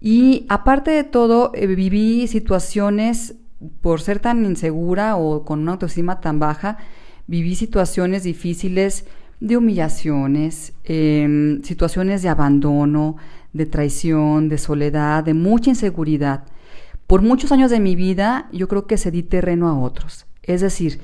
Y 0.00 0.46
aparte 0.48 0.92
de 0.92 1.04
todo, 1.04 1.52
eh, 1.54 1.66
viví 1.66 2.26
situaciones, 2.26 3.34
por 3.82 4.00
ser 4.00 4.18
tan 4.18 4.46
insegura 4.46 5.16
o 5.16 5.44
con 5.44 5.60
una 5.60 5.72
autoestima 5.72 6.22
tan 6.22 6.38
baja, 6.38 6.78
viví 7.26 7.54
situaciones 7.54 8.22
difíciles 8.22 9.04
de 9.40 9.56
humillaciones, 9.56 10.72
em, 10.84 11.62
situaciones 11.62 12.22
de 12.22 12.28
abandono, 12.28 13.16
de 13.52 13.66
traición, 13.66 14.48
de 14.48 14.58
soledad, 14.58 15.24
de 15.24 15.34
mucha 15.34 15.70
inseguridad. 15.70 16.44
Por 17.06 17.22
muchos 17.22 17.52
años 17.52 17.70
de 17.70 17.80
mi 17.80 17.94
vida 17.96 18.48
yo 18.52 18.68
creo 18.68 18.86
que 18.86 18.98
cedí 18.98 19.22
terreno 19.22 19.68
a 19.68 19.78
otros. 19.78 20.26
Es 20.42 20.60
decir, 20.60 21.00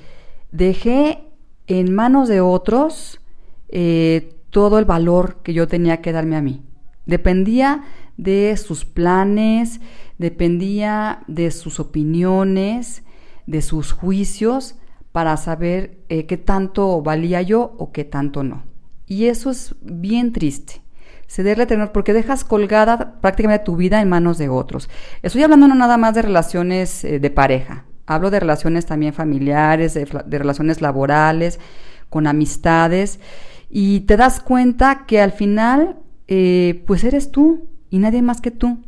dejé 0.50 1.24
en 1.66 1.94
manos 1.94 2.28
de 2.28 2.40
otros 2.40 3.20
eh, 3.68 4.34
todo 4.50 4.78
el 4.78 4.84
valor 4.84 5.36
que 5.42 5.54
yo 5.54 5.68
tenía 5.68 6.00
que 6.00 6.12
darme 6.12 6.36
a 6.36 6.42
mí. 6.42 6.62
Dependía 7.06 7.84
de 8.16 8.56
sus 8.56 8.84
planes, 8.84 9.80
dependía 10.18 11.22
de 11.28 11.50
sus 11.50 11.80
opiniones, 11.80 13.02
de 13.46 13.62
sus 13.62 13.92
juicios 13.92 14.76
para 15.12 15.36
saber 15.36 15.98
eh, 16.08 16.26
qué 16.26 16.36
tanto 16.36 17.02
valía 17.02 17.42
yo 17.42 17.74
o 17.78 17.92
qué 17.92 18.04
tanto 18.04 18.42
no. 18.42 18.64
Y 19.06 19.26
eso 19.26 19.50
es 19.50 19.74
bien 19.80 20.32
triste. 20.32 20.82
Cederle 21.26 21.66
tenor 21.66 21.92
porque 21.92 22.12
dejas 22.12 22.44
colgada 22.44 23.20
prácticamente 23.20 23.64
tu 23.64 23.76
vida 23.76 24.00
en 24.00 24.08
manos 24.08 24.38
de 24.38 24.48
otros. 24.48 24.88
Estoy 25.22 25.42
hablando 25.42 25.68
no 25.68 25.74
nada 25.74 25.96
más 25.96 26.14
de 26.14 26.22
relaciones 26.22 27.04
eh, 27.04 27.18
de 27.20 27.30
pareja. 27.30 27.84
Hablo 28.06 28.30
de 28.30 28.40
relaciones 28.40 28.86
también 28.86 29.12
familiares, 29.12 29.94
de, 29.94 30.04
relaciones 30.38 30.80
laborales, 30.80 31.60
con 32.08 32.26
amistades. 32.26 33.20
Y 33.68 34.00
te 34.00 34.16
das 34.16 34.40
cuenta 34.40 35.06
que 35.06 35.20
al 35.20 35.30
final, 35.30 35.98
eh, 36.26 36.82
pues 36.86 37.04
eres 37.04 37.30
tú 37.30 37.68
y 37.88 37.98
nadie 37.98 38.22
más 38.22 38.40
que 38.40 38.50
tú. 38.50 38.78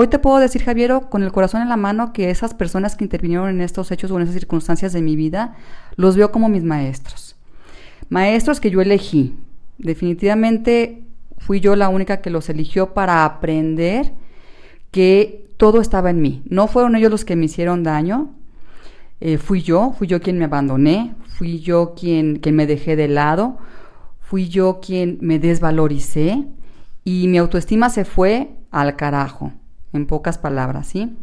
Hoy 0.00 0.06
te 0.06 0.20
puedo 0.20 0.38
decir, 0.38 0.62
Javiero, 0.62 1.10
con 1.10 1.24
el 1.24 1.32
corazón 1.32 1.60
en 1.60 1.68
la 1.68 1.76
mano, 1.76 2.12
que 2.12 2.30
esas 2.30 2.54
personas 2.54 2.94
que 2.94 3.02
intervinieron 3.02 3.48
en 3.48 3.60
estos 3.60 3.90
hechos 3.90 4.12
o 4.12 4.16
en 4.16 4.22
esas 4.22 4.34
circunstancias 4.34 4.92
de 4.92 5.02
mi 5.02 5.16
vida, 5.16 5.56
los 5.96 6.16
veo 6.16 6.30
como 6.30 6.48
mis 6.48 6.62
maestros. 6.62 7.34
Maestros 8.08 8.60
que 8.60 8.70
yo 8.70 8.80
elegí. 8.80 9.34
Definitivamente 9.76 11.02
fui 11.38 11.58
yo 11.58 11.74
la 11.74 11.88
única 11.88 12.20
que 12.20 12.30
los 12.30 12.48
eligió 12.48 12.94
para 12.94 13.24
aprender 13.24 14.12
que 14.92 15.50
todo 15.56 15.80
estaba 15.80 16.10
en 16.10 16.22
mí. 16.22 16.44
No 16.48 16.68
fueron 16.68 16.94
ellos 16.94 17.10
los 17.10 17.24
que 17.24 17.34
me 17.34 17.46
hicieron 17.46 17.82
daño. 17.82 18.36
Eh, 19.18 19.36
fui 19.36 19.62
yo, 19.62 19.96
fui 19.98 20.06
yo 20.06 20.20
quien 20.20 20.38
me 20.38 20.44
abandoné, 20.44 21.16
fui 21.26 21.58
yo 21.58 21.96
quien, 21.96 22.38
quien 22.38 22.54
me 22.54 22.68
dejé 22.68 22.94
de 22.94 23.08
lado, 23.08 23.58
fui 24.20 24.48
yo 24.48 24.78
quien 24.80 25.18
me 25.22 25.40
desvaloricé 25.40 26.44
y 27.02 27.26
mi 27.26 27.38
autoestima 27.38 27.90
se 27.90 28.04
fue 28.04 28.50
al 28.70 28.94
carajo 28.94 29.54
en 29.92 30.06
pocas 30.06 30.38
palabras, 30.38 30.86
¿sí? 30.86 31.16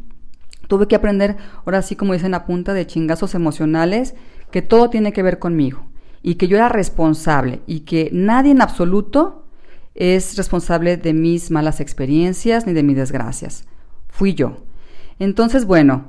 Tuve 0.67 0.87
que 0.87 0.95
aprender, 0.95 1.37
ahora 1.65 1.81
sí 1.81 1.95
como 1.95 2.13
dicen 2.13 2.33
a 2.33 2.45
punta 2.45 2.73
de 2.73 2.87
chingazos 2.87 3.35
emocionales, 3.35 4.15
que 4.51 4.61
todo 4.61 4.89
tiene 4.89 5.13
que 5.13 5.23
ver 5.23 5.39
conmigo 5.39 5.85
y 6.21 6.35
que 6.35 6.47
yo 6.47 6.57
era 6.57 6.69
responsable 6.69 7.61
y 7.67 7.81
que 7.81 8.09
nadie 8.11 8.51
en 8.51 8.61
absoluto 8.61 9.45
es 9.93 10.35
responsable 10.37 10.97
de 10.97 11.13
mis 11.13 11.51
malas 11.51 11.79
experiencias 11.79 12.65
ni 12.65 12.73
de 12.73 12.83
mis 12.83 12.97
desgracias. 12.97 13.65
Fui 14.09 14.33
yo. 14.33 14.57
Entonces, 15.19 15.65
bueno, 15.65 16.07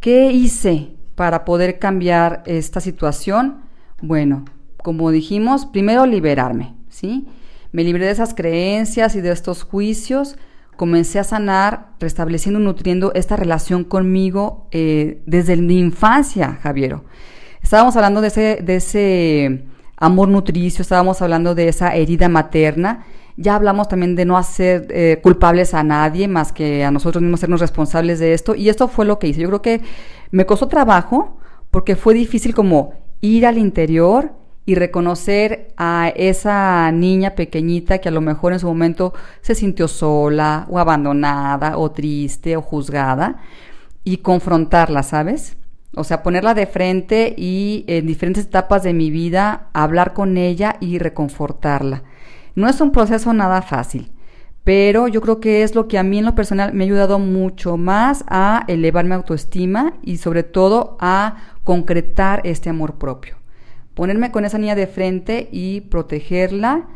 ¿qué 0.00 0.32
hice 0.32 0.94
para 1.14 1.44
poder 1.44 1.78
cambiar 1.78 2.42
esta 2.46 2.80
situación? 2.80 3.62
Bueno, 4.00 4.44
como 4.76 5.10
dijimos, 5.10 5.66
primero 5.66 6.06
liberarme, 6.06 6.74
¿sí? 6.88 7.26
Me 7.72 7.84
libré 7.84 8.06
de 8.06 8.12
esas 8.12 8.34
creencias 8.34 9.16
y 9.16 9.20
de 9.20 9.32
estos 9.32 9.64
juicios 9.64 10.36
comencé 10.78 11.18
a 11.18 11.24
sanar, 11.24 11.88
restableciendo, 11.98 12.60
nutriendo 12.60 13.12
esta 13.14 13.34
relación 13.34 13.82
conmigo 13.82 14.68
eh, 14.70 15.20
desde 15.26 15.56
mi 15.56 15.80
infancia, 15.80 16.60
Javiero. 16.62 17.04
Estábamos 17.60 17.96
hablando 17.96 18.20
de 18.20 18.28
ese, 18.28 18.60
de 18.62 18.76
ese 18.76 19.64
amor 19.96 20.28
nutricio, 20.28 20.82
estábamos 20.82 21.20
hablando 21.20 21.56
de 21.56 21.66
esa 21.66 21.96
herida 21.96 22.28
materna. 22.28 23.04
Ya 23.36 23.56
hablamos 23.56 23.88
también 23.88 24.14
de 24.14 24.24
no 24.24 24.38
hacer 24.38 24.86
eh, 24.90 25.18
culpables 25.20 25.74
a 25.74 25.82
nadie 25.82 26.28
más 26.28 26.52
que 26.52 26.84
a 26.84 26.92
nosotros 26.92 27.22
mismos 27.22 27.40
sernos 27.40 27.60
responsables 27.60 28.20
de 28.20 28.32
esto. 28.32 28.54
Y 28.54 28.68
esto 28.68 28.86
fue 28.86 29.04
lo 29.04 29.18
que 29.18 29.26
hice. 29.26 29.40
Yo 29.40 29.48
creo 29.48 29.62
que 29.62 29.80
me 30.30 30.46
costó 30.46 30.68
trabajo 30.68 31.38
porque 31.72 31.96
fue 31.96 32.14
difícil 32.14 32.54
como 32.54 32.92
ir 33.20 33.46
al 33.46 33.58
interior 33.58 34.32
y 34.68 34.74
reconocer 34.74 35.72
a 35.78 36.12
esa 36.14 36.92
niña 36.92 37.30
pequeñita 37.30 38.00
que 38.00 38.10
a 38.10 38.12
lo 38.12 38.20
mejor 38.20 38.52
en 38.52 38.58
su 38.58 38.66
momento 38.66 39.14
se 39.40 39.54
sintió 39.54 39.88
sola 39.88 40.66
o 40.68 40.78
abandonada 40.78 41.78
o 41.78 41.90
triste 41.90 42.54
o 42.54 42.60
juzgada 42.60 43.38
y 44.04 44.18
confrontarla, 44.18 45.02
¿sabes? 45.02 45.56
O 45.94 46.04
sea, 46.04 46.22
ponerla 46.22 46.52
de 46.52 46.66
frente 46.66 47.34
y 47.34 47.86
en 47.86 48.06
diferentes 48.06 48.44
etapas 48.44 48.82
de 48.82 48.92
mi 48.92 49.10
vida 49.10 49.68
hablar 49.72 50.12
con 50.12 50.36
ella 50.36 50.76
y 50.80 50.98
reconfortarla. 50.98 52.02
No 52.54 52.68
es 52.68 52.82
un 52.82 52.92
proceso 52.92 53.32
nada 53.32 53.62
fácil, 53.62 54.12
pero 54.64 55.08
yo 55.08 55.22
creo 55.22 55.40
que 55.40 55.62
es 55.62 55.74
lo 55.74 55.88
que 55.88 55.96
a 55.96 56.02
mí 56.02 56.18
en 56.18 56.26
lo 56.26 56.34
personal 56.34 56.74
me 56.74 56.84
ha 56.84 56.88
ayudado 56.88 57.18
mucho 57.18 57.78
más 57.78 58.22
a 58.28 58.64
elevar 58.68 59.06
mi 59.06 59.14
autoestima 59.14 59.94
y 60.02 60.18
sobre 60.18 60.42
todo 60.42 60.98
a 61.00 61.36
concretar 61.64 62.42
este 62.44 62.68
amor 62.68 62.96
propio 62.96 63.37
ponerme 63.98 64.30
con 64.30 64.44
esa 64.44 64.58
niña 64.58 64.76
de 64.76 64.86
frente 64.86 65.48
y 65.50 65.80
protegerla 65.80 66.86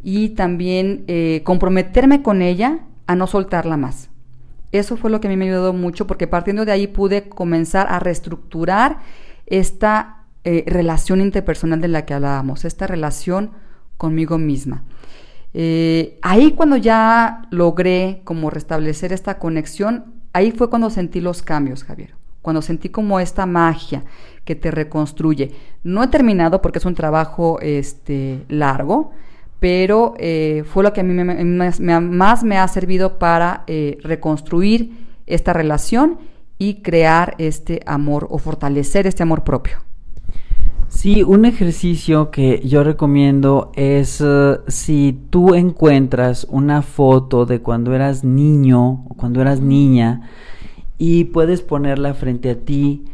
y 0.00 0.28
también 0.28 1.02
eh, 1.08 1.40
comprometerme 1.42 2.22
con 2.22 2.40
ella 2.40 2.86
a 3.08 3.16
no 3.16 3.26
soltarla 3.26 3.76
más. 3.76 4.10
Eso 4.70 4.96
fue 4.96 5.10
lo 5.10 5.20
que 5.20 5.26
a 5.26 5.30
mí 5.30 5.36
me 5.36 5.46
ayudó 5.46 5.72
mucho 5.72 6.06
porque 6.06 6.28
partiendo 6.28 6.64
de 6.64 6.70
ahí 6.70 6.86
pude 6.86 7.28
comenzar 7.28 7.88
a 7.90 7.98
reestructurar 7.98 9.00
esta 9.46 10.22
eh, 10.44 10.62
relación 10.68 11.20
interpersonal 11.20 11.80
de 11.80 11.88
la 11.88 12.06
que 12.06 12.14
hablábamos, 12.14 12.64
esta 12.64 12.86
relación 12.86 13.50
conmigo 13.96 14.38
misma. 14.38 14.84
Eh, 15.54 16.16
ahí 16.22 16.52
cuando 16.52 16.76
ya 16.76 17.42
logré 17.50 18.20
como 18.22 18.50
restablecer 18.50 19.12
esta 19.12 19.40
conexión, 19.40 20.14
ahí 20.32 20.52
fue 20.52 20.70
cuando 20.70 20.90
sentí 20.90 21.20
los 21.20 21.42
cambios, 21.42 21.82
Javier 21.82 22.21
cuando 22.42 22.60
sentí 22.60 22.88
como 22.88 23.20
esta 23.20 23.46
magia 23.46 24.04
que 24.44 24.54
te 24.54 24.70
reconstruye. 24.70 25.52
No 25.84 26.02
he 26.02 26.08
terminado 26.08 26.60
porque 26.60 26.78
es 26.78 26.84
un 26.84 26.94
trabajo 26.94 27.58
este, 27.60 28.44
largo, 28.48 29.12
pero 29.60 30.14
eh, 30.18 30.64
fue 30.66 30.82
lo 30.82 30.92
que 30.92 31.00
a 31.00 31.04
mí 31.04 31.14
más 31.14 32.44
me 32.44 32.58
ha 32.58 32.68
servido 32.68 33.18
para 33.18 33.62
eh, 33.68 33.98
reconstruir 34.02 35.06
esta 35.26 35.52
relación 35.52 36.18
y 36.58 36.82
crear 36.82 37.34
este 37.38 37.80
amor 37.86 38.26
o 38.30 38.38
fortalecer 38.38 39.06
este 39.06 39.22
amor 39.22 39.44
propio. 39.44 39.78
Sí, 40.88 41.22
un 41.22 41.46
ejercicio 41.46 42.30
que 42.30 42.60
yo 42.64 42.84
recomiendo 42.84 43.72
es 43.74 44.20
eh, 44.20 44.58
si 44.68 45.18
tú 45.30 45.54
encuentras 45.54 46.46
una 46.50 46.82
foto 46.82 47.46
de 47.46 47.60
cuando 47.60 47.94
eras 47.94 48.24
niño 48.24 49.04
o 49.08 49.14
cuando 49.16 49.40
eras 49.40 49.60
niña, 49.60 50.28
y 51.04 51.24
puedes 51.24 51.62
ponerla 51.62 52.14
frente 52.14 52.50
a 52.50 52.60
ti, 52.60 53.06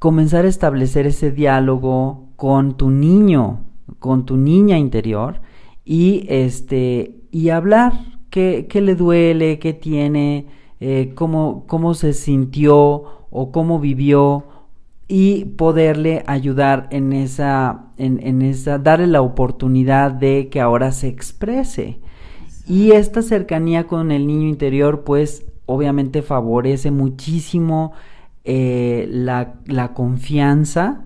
comenzar 0.00 0.46
a 0.46 0.48
establecer 0.48 1.06
ese 1.06 1.30
diálogo 1.30 2.24
con 2.34 2.76
tu 2.76 2.90
niño, 2.90 3.60
con 4.00 4.26
tu 4.26 4.36
niña 4.36 4.78
interior 4.78 5.42
y 5.84 6.26
este 6.28 7.20
y 7.30 7.50
hablar 7.50 7.92
qué, 8.30 8.66
qué 8.68 8.80
le 8.80 8.96
duele, 8.96 9.60
qué 9.60 9.74
tiene, 9.74 10.46
eh, 10.80 11.12
cómo, 11.14 11.66
cómo 11.68 11.94
se 11.94 12.14
sintió 12.14 13.28
o 13.30 13.52
cómo 13.52 13.78
vivió 13.78 14.46
y 15.06 15.44
poderle 15.44 16.24
ayudar 16.26 16.88
en 16.90 17.12
esa, 17.12 17.92
en, 17.96 18.18
en 18.26 18.42
esa, 18.42 18.78
darle 18.78 19.06
la 19.06 19.22
oportunidad 19.22 20.10
de 20.10 20.48
que 20.48 20.60
ahora 20.60 20.90
se 20.90 21.06
exprese. 21.06 22.00
Y 22.66 22.90
esta 22.90 23.22
cercanía 23.22 23.86
con 23.86 24.10
el 24.10 24.26
niño 24.26 24.48
interior, 24.48 25.04
pues 25.04 25.46
obviamente 25.66 26.22
favorece 26.22 26.90
muchísimo 26.90 27.92
eh, 28.44 29.08
la, 29.10 29.56
la, 29.66 29.92
confianza, 29.92 31.04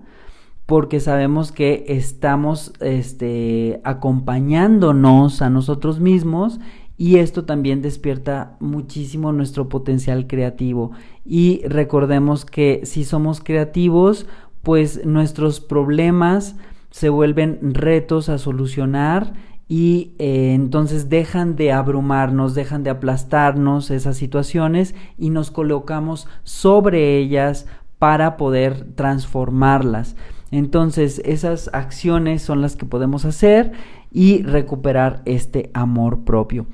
porque 0.67 0.99
sabemos 0.99 1.51
que 1.51 1.85
estamos 1.87 2.71
este, 2.79 3.81
acompañándonos 3.83 5.41
a 5.41 5.49
nosotros 5.49 5.99
mismos 5.99 6.59
y 6.97 7.17
esto 7.17 7.45
también 7.45 7.81
despierta 7.81 8.57
muchísimo 8.59 9.33
nuestro 9.33 9.69
potencial 9.69 10.27
creativo. 10.27 10.91
Y 11.25 11.63
recordemos 11.65 12.45
que 12.45 12.81
si 12.83 13.05
somos 13.05 13.41
creativos, 13.41 14.27
pues 14.61 15.03
nuestros 15.03 15.59
problemas 15.59 16.55
se 16.91 17.09
vuelven 17.09 17.73
retos 17.73 18.29
a 18.29 18.37
solucionar 18.37 19.33
y 19.71 20.11
eh, 20.19 20.51
entonces 20.53 21.07
dejan 21.07 21.55
de 21.55 21.71
abrumarnos, 21.71 22.55
dejan 22.55 22.83
de 22.83 22.89
aplastarnos 22.89 23.89
esas 23.89 24.17
situaciones 24.17 24.95
y 25.17 25.29
nos 25.29 25.49
colocamos 25.49 26.27
sobre 26.43 27.17
ellas 27.17 27.67
para 27.97 28.35
poder 28.35 28.83
transformarlas. 28.95 30.17
Entonces 30.51 31.21
esas 31.23 31.69
acciones 31.71 32.41
son 32.41 32.61
las 32.61 32.75
que 32.75 32.85
podemos 32.85 33.23
hacer 33.23 33.71
y 34.11 34.43
recuperar 34.43 35.21
este 35.23 35.71
amor 35.73 36.25
propio. 36.25 36.65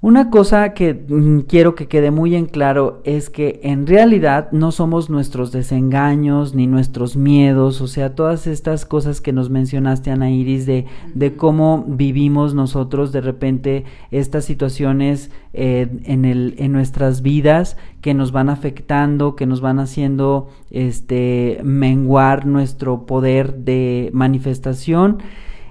Una 0.00 0.30
cosa 0.30 0.74
que 0.74 0.94
mm, 0.94 1.40
quiero 1.48 1.74
que 1.74 1.88
quede 1.88 2.12
muy 2.12 2.36
en 2.36 2.46
claro 2.46 3.00
es 3.02 3.30
que 3.30 3.58
en 3.64 3.84
realidad 3.88 4.48
no 4.52 4.70
somos 4.70 5.10
nuestros 5.10 5.50
desengaños 5.50 6.54
ni 6.54 6.68
nuestros 6.68 7.16
miedos, 7.16 7.80
o 7.80 7.88
sea, 7.88 8.14
todas 8.14 8.46
estas 8.46 8.86
cosas 8.86 9.20
que 9.20 9.32
nos 9.32 9.50
mencionaste, 9.50 10.12
Ana 10.12 10.30
Iris, 10.30 10.66
de, 10.66 10.86
de 11.14 11.34
cómo 11.34 11.84
vivimos 11.88 12.54
nosotros 12.54 13.10
de 13.10 13.22
repente 13.22 13.84
estas 14.12 14.44
situaciones 14.44 15.32
eh, 15.52 15.88
en, 16.04 16.24
el, 16.24 16.54
en 16.58 16.70
nuestras 16.70 17.20
vidas 17.22 17.76
que 18.00 18.14
nos 18.14 18.30
van 18.30 18.50
afectando, 18.50 19.34
que 19.34 19.46
nos 19.46 19.60
van 19.60 19.80
haciendo 19.80 20.48
este, 20.70 21.58
menguar 21.64 22.46
nuestro 22.46 23.04
poder 23.04 23.52
de 23.64 24.10
manifestación. 24.12 25.18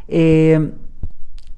Eh, 0.10 0.74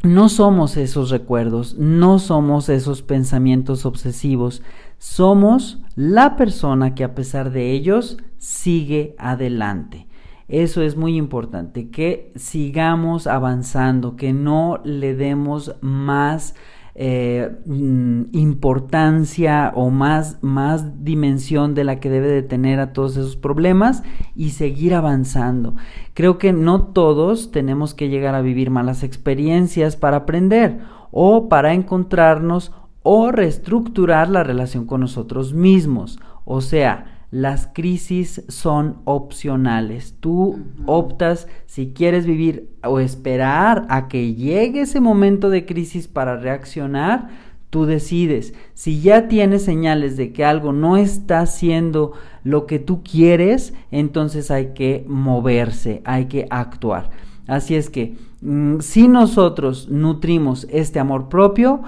no 0.03 0.29
somos 0.29 0.77
esos 0.77 1.09
recuerdos, 1.09 1.75
no 1.77 2.19
somos 2.19 2.69
esos 2.69 3.01
pensamientos 3.01 3.85
obsesivos, 3.85 4.61
somos 4.97 5.79
la 5.95 6.37
persona 6.37 6.95
que 6.95 7.03
a 7.03 7.15
pesar 7.15 7.51
de 7.51 7.71
ellos 7.71 8.17
sigue 8.37 9.15
adelante. 9.17 10.07
Eso 10.47 10.81
es 10.81 10.95
muy 10.95 11.15
importante, 11.15 11.89
que 11.89 12.31
sigamos 12.35 13.27
avanzando, 13.27 14.15
que 14.15 14.33
no 14.33 14.79
le 14.83 15.15
demos 15.15 15.75
más 15.81 16.55
eh, 17.01 17.55
mm, 17.65 18.23
importancia 18.33 19.71
o 19.73 19.89
más, 19.89 20.37
más 20.41 21.05
dimensión 21.05 21.73
de 21.73 21.85
la 21.85 22.01
que 22.01 22.09
debe 22.09 22.27
de 22.27 22.43
tener 22.43 22.81
a 22.81 22.91
todos 22.91 23.15
esos 23.15 23.37
problemas 23.37 24.03
y 24.35 24.49
seguir 24.49 24.93
avanzando. 24.93 25.75
Creo 26.13 26.37
que 26.37 26.51
no 26.51 26.87
todos 26.87 27.51
tenemos 27.51 27.93
que 27.93 28.09
llegar 28.09 28.35
a 28.35 28.41
vivir 28.41 28.69
malas 28.69 29.03
experiencias 29.03 29.95
para 29.95 30.17
aprender 30.17 30.79
o 31.11 31.47
para 31.47 31.73
encontrarnos 31.73 32.73
o 33.01 33.31
reestructurar 33.31 34.27
la 34.29 34.43
relación 34.43 34.85
con 34.85 34.99
nosotros 34.99 35.53
mismos. 35.53 36.19
O 36.43 36.59
sea, 36.59 37.18
las 37.31 37.67
crisis 37.67 38.43
son 38.47 38.97
opcionales. 39.05 40.15
Tú 40.19 40.59
optas 40.87 41.47
si 41.67 41.93
quieres 41.93 42.25
vivir 42.25 42.69
o 42.83 42.99
esperar 42.99 43.85
a 43.89 44.07
que 44.07 44.33
llegue 44.33 44.81
ese 44.81 44.99
momento 44.99 45.49
de 45.49 45.65
crisis 45.65 46.07
para 46.07 46.37
reaccionar. 46.37 47.29
Tú 47.69 47.85
decides. 47.85 48.55
Si 48.73 48.99
ya 48.99 49.27
tienes 49.27 49.63
señales 49.63 50.17
de 50.17 50.33
que 50.33 50.43
algo 50.43 50.73
no 50.73 50.97
está 50.97 51.41
haciendo 51.41 52.13
lo 52.43 52.65
que 52.65 52.79
tú 52.79 53.03
quieres, 53.03 53.75
entonces 53.91 54.49
hay 54.49 54.73
que 54.73 55.05
moverse, 55.07 56.01
hay 56.05 56.25
que 56.25 56.47
actuar. 56.49 57.11
Así 57.45 57.75
es 57.75 57.91
que 57.91 58.15
mm, 58.41 58.79
si 58.79 59.07
nosotros 59.07 59.87
nutrimos 59.89 60.65
este 60.71 60.99
amor 60.99 61.29
propio, 61.29 61.81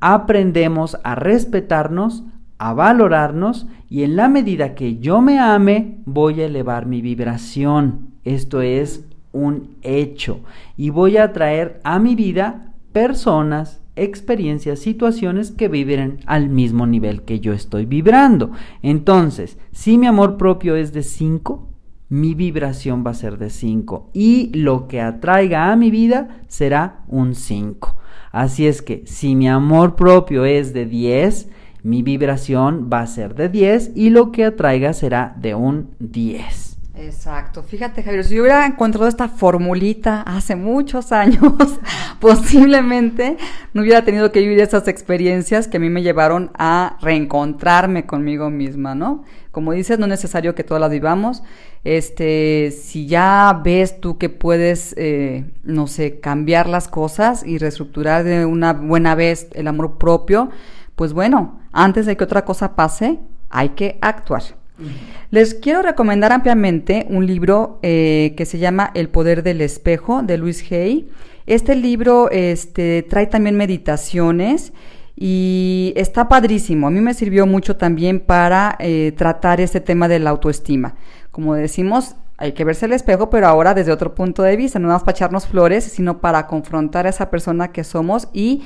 aprendemos 0.00 0.96
a 1.04 1.14
respetarnos, 1.14 2.24
a 2.58 2.72
valorarnos 2.72 3.66
y 3.88 4.02
en 4.02 4.16
la 4.16 4.28
medida 4.28 4.74
que 4.74 4.98
yo 4.98 5.20
me 5.20 5.38
ame, 5.38 5.98
voy 6.04 6.40
a 6.40 6.46
elevar 6.46 6.86
mi 6.86 7.02
vibración. 7.02 8.10
Esto 8.24 8.60
es 8.62 9.04
un 9.32 9.76
hecho. 9.82 10.40
Y 10.76 10.90
voy 10.90 11.18
a 11.18 11.32
traer 11.32 11.80
a 11.84 11.98
mi 11.98 12.14
vida 12.14 12.72
personas, 12.92 13.82
experiencias, 13.94 14.78
situaciones 14.78 15.50
que 15.50 15.68
vibren 15.68 16.18
al 16.26 16.48
mismo 16.48 16.86
nivel 16.86 17.22
que 17.22 17.40
yo 17.40 17.52
estoy 17.52 17.86
vibrando. 17.86 18.50
Entonces, 18.82 19.58
si 19.72 19.98
mi 19.98 20.06
amor 20.06 20.36
propio 20.36 20.76
es 20.76 20.92
de 20.92 21.02
5, 21.02 21.68
mi 22.08 22.34
vibración 22.34 23.04
va 23.04 23.10
a 23.10 23.14
ser 23.14 23.36
de 23.36 23.50
5 23.50 24.10
y 24.12 24.50
lo 24.54 24.86
que 24.86 25.00
atraiga 25.00 25.72
a 25.72 25.76
mi 25.76 25.90
vida 25.90 26.40
será 26.46 27.00
un 27.08 27.34
5. 27.34 27.96
Así 28.32 28.66
es 28.66 28.82
que 28.82 29.02
si 29.06 29.34
mi 29.34 29.48
amor 29.48 29.96
propio 29.96 30.44
es 30.44 30.72
de 30.72 30.86
10, 30.86 31.50
mi 31.86 32.02
vibración 32.02 32.90
va 32.92 33.02
a 33.02 33.06
ser 33.06 33.36
de 33.36 33.48
10 33.48 33.92
y 33.94 34.10
lo 34.10 34.32
que 34.32 34.44
atraiga 34.44 34.92
será 34.92 35.36
de 35.38 35.54
un 35.54 35.94
10. 36.00 36.78
Exacto. 36.96 37.62
Fíjate, 37.62 38.02
Javier, 38.02 38.24
si 38.24 38.34
yo 38.34 38.42
hubiera 38.42 38.66
encontrado 38.66 39.06
esta 39.06 39.28
formulita 39.28 40.22
hace 40.22 40.56
muchos 40.56 41.12
años, 41.12 41.38
posiblemente 42.20 43.36
no 43.72 43.82
hubiera 43.82 44.04
tenido 44.04 44.32
que 44.32 44.40
vivir 44.40 44.58
esas 44.58 44.88
experiencias 44.88 45.68
que 45.68 45.76
a 45.76 45.80
mí 45.80 45.88
me 45.88 46.02
llevaron 46.02 46.50
a 46.58 46.96
reencontrarme 47.02 48.04
conmigo 48.04 48.50
misma, 48.50 48.96
¿no? 48.96 49.22
Como 49.52 49.70
dices, 49.70 50.00
no 50.00 50.06
es 50.06 50.10
necesario 50.10 50.56
que 50.56 50.64
todas 50.64 50.80
las 50.80 50.90
vivamos. 50.90 51.44
Este, 51.84 52.72
si 52.72 53.06
ya 53.06 53.60
ves 53.62 54.00
tú 54.00 54.18
que 54.18 54.28
puedes, 54.28 54.92
eh, 54.98 55.44
no 55.62 55.86
sé, 55.86 56.18
cambiar 56.18 56.68
las 56.68 56.88
cosas 56.88 57.46
y 57.46 57.58
reestructurar 57.58 58.24
de 58.24 58.44
una 58.44 58.72
buena 58.72 59.14
vez 59.14 59.46
el 59.52 59.68
amor 59.68 59.98
propio, 59.98 60.50
pues 60.96 61.12
bueno, 61.12 61.60
antes 61.72 62.06
de 62.06 62.16
que 62.16 62.24
otra 62.24 62.44
cosa 62.44 62.74
pase, 62.74 63.20
hay 63.50 63.70
que 63.70 63.98
actuar. 64.00 64.42
Les 65.30 65.54
quiero 65.54 65.82
recomendar 65.82 66.32
ampliamente 66.32 67.06
un 67.08 67.26
libro 67.26 67.78
eh, 67.82 68.34
que 68.36 68.44
se 68.44 68.58
llama 68.58 68.90
El 68.94 69.08
poder 69.08 69.42
del 69.42 69.60
espejo 69.60 70.22
de 70.22 70.36
Luis 70.36 70.70
Hay. 70.70 71.08
Este 71.46 71.74
libro 71.74 72.30
este, 72.30 73.02
trae 73.08 73.26
también 73.26 73.56
meditaciones 73.56 74.72
y 75.14 75.92
está 75.96 76.28
padrísimo. 76.28 76.86
A 76.86 76.90
mí 76.90 77.00
me 77.00 77.14
sirvió 77.14 77.46
mucho 77.46 77.76
también 77.76 78.20
para 78.20 78.76
eh, 78.78 79.12
tratar 79.16 79.60
este 79.60 79.80
tema 79.80 80.08
de 80.08 80.18
la 80.18 80.30
autoestima. 80.30 80.94
Como 81.30 81.54
decimos, 81.54 82.16
hay 82.36 82.52
que 82.52 82.64
verse 82.64 82.86
el 82.86 82.92
espejo, 82.92 83.30
pero 83.30 83.46
ahora 83.46 83.72
desde 83.72 83.92
otro 83.92 84.14
punto 84.14 84.42
de 84.42 84.56
vista, 84.56 84.78
no 84.78 84.88
vamos 84.88 85.04
para 85.04 85.16
echarnos 85.16 85.46
flores, 85.46 85.84
sino 85.84 86.20
para 86.20 86.46
confrontar 86.46 87.06
a 87.06 87.10
esa 87.10 87.30
persona 87.30 87.72
que 87.72 87.82
somos 87.82 88.28
y 88.34 88.62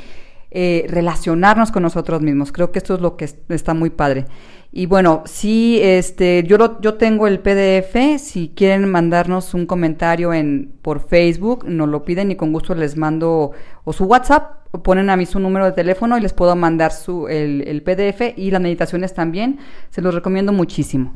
eh, 0.51 0.87
relacionarnos 0.89 1.71
con 1.71 1.83
nosotros 1.83 2.23
mismos. 2.23 2.53
Creo 2.53 2.73
que 2.73 2.79
esto 2.79 2.95
es 2.95 3.01
lo 3.01 3.17
que 3.17 3.29
está 3.49 3.75
muy 3.75 3.91
padre. 3.91 4.27
Y 4.73 4.87
bueno, 4.87 5.23
si 5.27 5.81
este, 5.83 6.45
yo, 6.45 6.81
yo 6.81 6.95
tengo 6.95 7.27
el 7.27 7.41
PDF, 7.41 8.21
si 8.21 8.53
quieren 8.55 8.89
mandarnos 8.89 9.55
un 9.55 9.67
comentario 9.67 10.33
en, 10.33 10.73
por 10.83 11.01
Facebook, 11.01 11.65
nos 11.69 11.89
lo 11.89 12.05
piden 12.05 12.31
y 12.31 12.37
con 12.37 12.53
gusto 12.53 12.75
les 12.75 12.97
mando 12.97 13.51
o 13.85 13.93
su 13.93 14.05
WhatsApp, 14.05 14.59
o 14.71 14.83
ponen 14.83 15.11
a 15.11 15.17
mí 15.17 15.27
su 15.27 15.41
número 15.41 15.65
de 15.65 15.73
teléfono 15.73 16.17
y 16.17 16.21
les 16.21 16.33
puedo 16.33 16.55
mandar 16.55 16.93
su, 16.93 17.27
el, 17.27 17.67
el 17.67 17.83
PDF 17.83 18.37
y 18.37 18.53
las 18.53 18.61
meditaciones 18.61 19.13
también. 19.15 19.59
Se 19.91 20.03
los 20.03 20.15
recomiendo 20.15 20.53
muchísimo. 20.53 21.15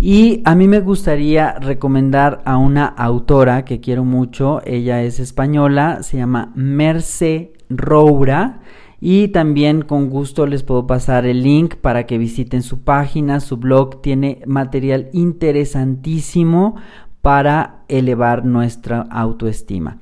Y 0.00 0.42
a 0.44 0.54
mí 0.54 0.68
me 0.68 0.80
gustaría 0.80 1.52
recomendar 1.58 2.42
a 2.44 2.56
una 2.56 2.86
autora 2.86 3.64
que 3.64 3.80
quiero 3.80 4.04
mucho, 4.04 4.60
ella 4.64 5.02
es 5.02 5.20
española, 5.20 6.02
se 6.02 6.16
llama 6.18 6.52
Merce 6.54 7.52
Roura. 7.70 8.60
Y 9.00 9.28
también 9.28 9.82
con 9.82 10.08
gusto 10.08 10.46
les 10.46 10.62
puedo 10.62 10.86
pasar 10.86 11.26
el 11.26 11.42
link 11.42 11.76
para 11.76 12.06
que 12.06 12.16
visiten 12.16 12.62
su 12.62 12.84
página, 12.84 13.40
su 13.40 13.58
blog 13.58 14.00
tiene 14.00 14.40
material 14.46 15.10
interesantísimo 15.12 16.76
para 17.20 17.84
elevar 17.88 18.44
nuestra 18.44 19.00
autoestima. 19.10 19.98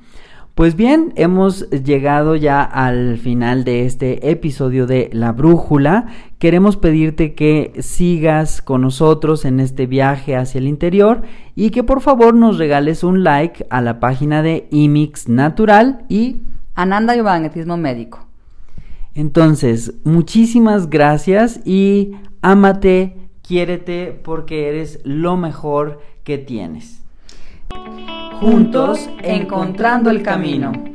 Pues 0.55 0.75
bien, 0.75 1.13
hemos 1.15 1.67
llegado 1.71 2.35
ya 2.35 2.61
al 2.61 3.17
final 3.17 3.63
de 3.63 3.87
este 3.87 4.29
episodio 4.29 4.85
de 4.85 5.09
La 5.11 5.31
Brújula. 5.31 6.05
Queremos 6.37 6.77
pedirte 6.77 7.33
que 7.33 7.73
sigas 7.79 8.61
con 8.61 8.81
nosotros 8.81 9.45
en 9.45 9.59
este 9.59 9.87
viaje 9.87 10.35
hacia 10.35 10.59
el 10.59 10.67
interior 10.67 11.23
y 11.55 11.71
que 11.71 11.83
por 11.83 12.01
favor 12.01 12.35
nos 12.35 12.59
regales 12.59 13.03
un 13.03 13.23
like 13.23 13.65
a 13.71 13.81
la 13.81 13.99
página 13.99 14.43
de 14.43 14.67
IMIX 14.69 15.27
Natural 15.27 16.05
y 16.07 16.41
Ananda 16.75 17.15
y 17.15 17.23
Magnetismo 17.23 17.75
Médico. 17.77 18.27
Entonces, 19.15 19.95
muchísimas 20.03 20.87
gracias 20.87 21.61
y 21.65 22.11
ámate, 22.43 23.17
quiérete 23.41 24.21
porque 24.23 24.69
eres 24.69 24.99
lo 25.03 25.35
mejor 25.35 25.99
que 26.23 26.37
tienes 26.37 27.01
juntos 28.43 29.09
encontrando 29.23 30.09
el 30.09 30.21
camino. 30.21 30.92